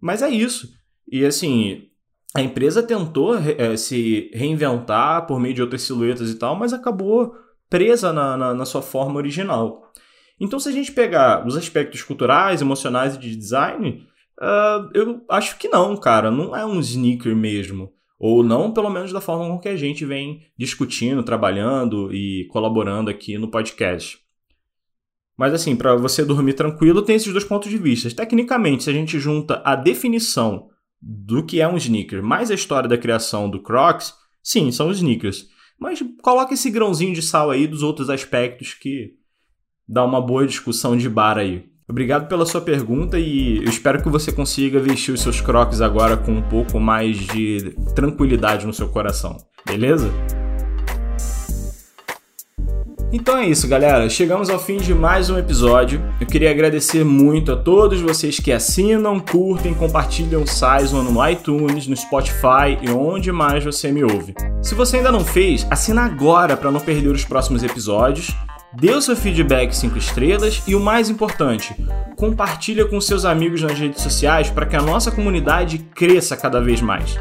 Mas 0.00 0.22
é 0.22 0.28
isso. 0.28 0.68
E 1.10 1.24
assim, 1.24 1.88
a 2.34 2.42
empresa 2.42 2.82
tentou 2.82 3.36
é, 3.36 3.76
se 3.76 4.30
reinventar 4.34 5.26
por 5.26 5.38
meio 5.38 5.54
de 5.54 5.62
outras 5.62 5.82
silhuetas 5.82 6.30
e 6.30 6.34
tal, 6.34 6.56
mas 6.56 6.72
acabou 6.72 7.34
presa 7.70 8.12
na, 8.12 8.36
na, 8.36 8.54
na, 8.54 8.64
sua 8.64 8.82
forma 8.82 9.16
original. 9.16 9.92
Então, 10.40 10.58
se 10.58 10.68
a 10.68 10.72
gente 10.72 10.92
pegar 10.92 11.46
os 11.46 11.56
aspectos 11.56 12.02
culturais, 12.02 12.60
emocionais 12.60 13.14
e 13.14 13.18
de 13.18 13.36
design, 13.36 14.06
uh, 14.40 14.90
eu 14.92 15.24
acho 15.28 15.56
que 15.58 15.68
não, 15.68 15.96
cara. 15.96 16.30
Não 16.30 16.54
é 16.56 16.66
um 16.66 16.80
sneaker 16.80 17.34
mesmo. 17.36 17.92
Ou 18.18 18.42
não, 18.42 18.72
pelo 18.72 18.90
menos 18.90 19.12
da 19.12 19.20
forma 19.20 19.46
com 19.46 19.58
que 19.58 19.68
a 19.68 19.76
gente 19.76 20.04
vem 20.04 20.42
discutindo, 20.56 21.22
trabalhando 21.22 22.14
e 22.14 22.46
colaborando 22.50 23.10
aqui 23.10 23.36
no 23.36 23.50
podcast. 23.50 24.18
Mas 25.36 25.52
assim, 25.52 25.74
para 25.74 25.96
você 25.96 26.24
dormir 26.24 26.54
tranquilo, 26.54 27.02
tem 27.02 27.16
esses 27.16 27.32
dois 27.32 27.44
pontos 27.44 27.68
de 27.68 27.76
vista. 27.76 28.08
Tecnicamente, 28.10 28.84
se 28.84 28.90
a 28.90 28.92
gente 28.92 29.18
junta 29.18 29.60
a 29.64 29.74
definição 29.74 30.68
do 31.00 31.44
que 31.44 31.60
é 31.60 31.68
um 31.68 31.76
sneaker 31.76 32.22
mais 32.22 32.50
a 32.50 32.54
história 32.54 32.88
da 32.88 32.96
criação 32.96 33.50
do 33.50 33.60
Crocs, 33.60 34.14
sim, 34.42 34.70
são 34.70 34.88
os 34.88 34.98
sneakers. 34.98 35.48
Mas 35.78 36.00
coloca 36.22 36.54
esse 36.54 36.70
grãozinho 36.70 37.14
de 37.14 37.20
sal 37.20 37.50
aí 37.50 37.66
dos 37.66 37.82
outros 37.82 38.08
aspectos 38.08 38.74
que 38.74 39.14
dá 39.86 40.04
uma 40.04 40.20
boa 40.20 40.46
discussão 40.46 40.96
de 40.96 41.08
bar 41.08 41.36
aí. 41.36 41.68
Obrigado 41.86 42.28
pela 42.28 42.46
sua 42.46 42.62
pergunta 42.62 43.18
e 43.18 43.58
eu 43.58 43.68
espero 43.68 44.02
que 44.02 44.08
você 44.08 44.32
consiga 44.32 44.80
vestir 44.80 45.12
os 45.12 45.20
seus 45.20 45.42
crocs 45.42 45.82
agora 45.82 46.16
com 46.16 46.32
um 46.32 46.42
pouco 46.42 46.80
mais 46.80 47.18
de 47.18 47.76
tranquilidade 47.94 48.66
no 48.66 48.72
seu 48.72 48.88
coração, 48.88 49.36
beleza? 49.66 50.10
Então 53.12 53.36
é 53.36 53.46
isso, 53.46 53.68
galera. 53.68 54.08
Chegamos 54.08 54.48
ao 54.48 54.58
fim 54.58 54.78
de 54.78 54.94
mais 54.94 55.28
um 55.28 55.38
episódio. 55.38 56.02
Eu 56.18 56.26
queria 56.26 56.50
agradecer 56.50 57.04
muito 57.04 57.52
a 57.52 57.56
todos 57.56 58.00
vocês 58.00 58.40
que 58.40 58.50
assinam, 58.50 59.20
curtem, 59.20 59.74
compartilham 59.74 60.42
o 60.42 60.46
Saison 60.48 61.02
no 61.02 61.28
iTunes, 61.28 61.86
no 61.86 61.96
Spotify 61.96 62.78
e 62.82 62.90
onde 62.90 63.30
mais 63.30 63.62
você 63.62 63.92
me 63.92 64.02
ouve. 64.02 64.34
Se 64.62 64.74
você 64.74 64.96
ainda 64.96 65.12
não 65.12 65.20
fez, 65.20 65.66
assina 65.70 66.02
agora 66.02 66.56
para 66.56 66.72
não 66.72 66.80
perder 66.80 67.10
os 67.10 67.24
próximos 67.24 67.62
episódios 67.62 68.34
dê 68.76 68.92
o 68.92 69.00
seu 69.00 69.16
feedback 69.16 69.74
5 69.74 69.96
estrelas 69.98 70.62
e 70.66 70.74
o 70.74 70.80
mais 70.80 71.08
importante, 71.08 71.74
compartilha 72.16 72.86
com 72.86 73.00
seus 73.00 73.24
amigos 73.24 73.62
nas 73.62 73.78
redes 73.78 74.02
sociais 74.02 74.50
para 74.50 74.66
que 74.66 74.76
a 74.76 74.82
nossa 74.82 75.10
comunidade 75.10 75.78
cresça 75.94 76.36
cada 76.36 76.60
vez 76.60 76.80
mais. 76.80 77.18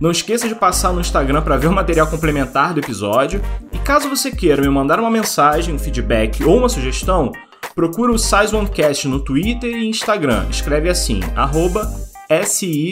Não 0.00 0.10
esqueça 0.10 0.46
de 0.46 0.54
passar 0.54 0.92
no 0.92 1.00
Instagram 1.00 1.42
para 1.42 1.56
ver 1.56 1.66
o 1.66 1.72
material 1.72 2.06
complementar 2.06 2.72
do 2.72 2.80
episódio 2.80 3.42
e 3.72 3.78
caso 3.78 4.08
você 4.08 4.30
queira 4.30 4.62
me 4.62 4.68
mandar 4.68 5.00
uma 5.00 5.10
mensagem, 5.10 5.74
um 5.74 5.78
feedback 5.78 6.44
ou 6.44 6.56
uma 6.56 6.68
sugestão, 6.68 7.32
procura 7.74 8.12
o 8.12 8.18
Size 8.18 8.54
Onecast 8.54 9.08
no 9.08 9.18
Twitter 9.20 9.70
e 9.70 9.88
Instagram. 9.88 10.46
Escreve 10.50 10.88
assim, 10.88 11.20
arroba 11.34 11.90
S-I-Z-E-1-C-A-S-T, 12.28 12.86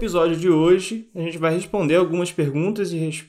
Episódio 0.00 0.34
de 0.34 0.48
hoje, 0.48 1.10
a 1.14 1.20
gente 1.20 1.36
vai 1.36 1.52
responder 1.52 1.96
algumas 1.96 2.32
perguntas 2.32 2.90
e 2.90 2.96
res... 2.96 3.22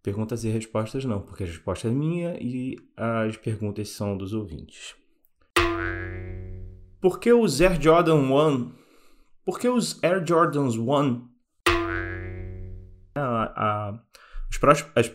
perguntas 0.00 0.44
e 0.44 0.48
respostas 0.48 1.04
não, 1.04 1.20
porque 1.20 1.42
a 1.42 1.46
resposta 1.46 1.88
é 1.88 1.90
minha 1.90 2.38
e 2.40 2.76
as 2.96 3.36
perguntas 3.36 3.88
são 3.88 4.16
dos 4.16 4.32
ouvintes. 4.32 4.94
Por 7.00 7.18
que 7.18 7.32
os 7.32 7.60
Air 7.60 7.82
Jordan 7.82 8.14
1? 8.14 8.72
Por 9.44 9.58
que 9.58 9.68
os 9.68 10.00
Air 10.04 10.24
Jordans 10.24 10.76
1 10.76 11.28
a, 13.16 13.42
a 13.56 14.00
as, 14.48 14.56
pró 14.56 14.70
as, 14.70 15.12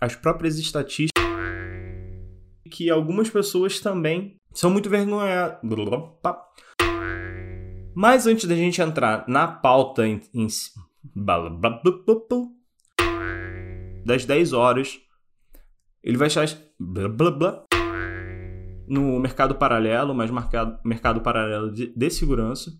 as 0.00 0.14
próprias 0.14 0.56
estatísticas 0.56 1.24
que 2.70 2.88
algumas 2.88 3.28
pessoas 3.28 3.80
também 3.80 4.36
são 4.52 4.70
muito 4.70 4.88
vergonhadas. 4.88 5.58
Mas 7.94 8.26
antes 8.26 8.46
da 8.46 8.54
gente 8.54 8.80
entrar 8.80 9.24
na 9.28 9.46
pauta 9.46 10.06
em, 10.06 10.20
em 10.34 10.48
das 14.04 14.24
10 14.24 14.52
horas, 14.52 15.00
ele 16.02 16.16
vai 16.16 16.28
estar 16.28 16.46
no 18.86 19.18
mercado 19.18 19.54
paralelo, 19.54 20.14
mas 20.14 20.30
mercado, 20.30 20.78
mercado 20.84 21.20
paralelo 21.20 21.72
de, 21.72 21.86
de 21.94 22.10
segurança. 22.10 22.70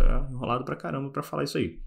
É 0.00 0.32
enrolado 0.32 0.64
pra 0.64 0.74
caramba 0.74 1.10
pra 1.10 1.22
falar 1.22 1.44
isso 1.44 1.58
aí. 1.58 1.80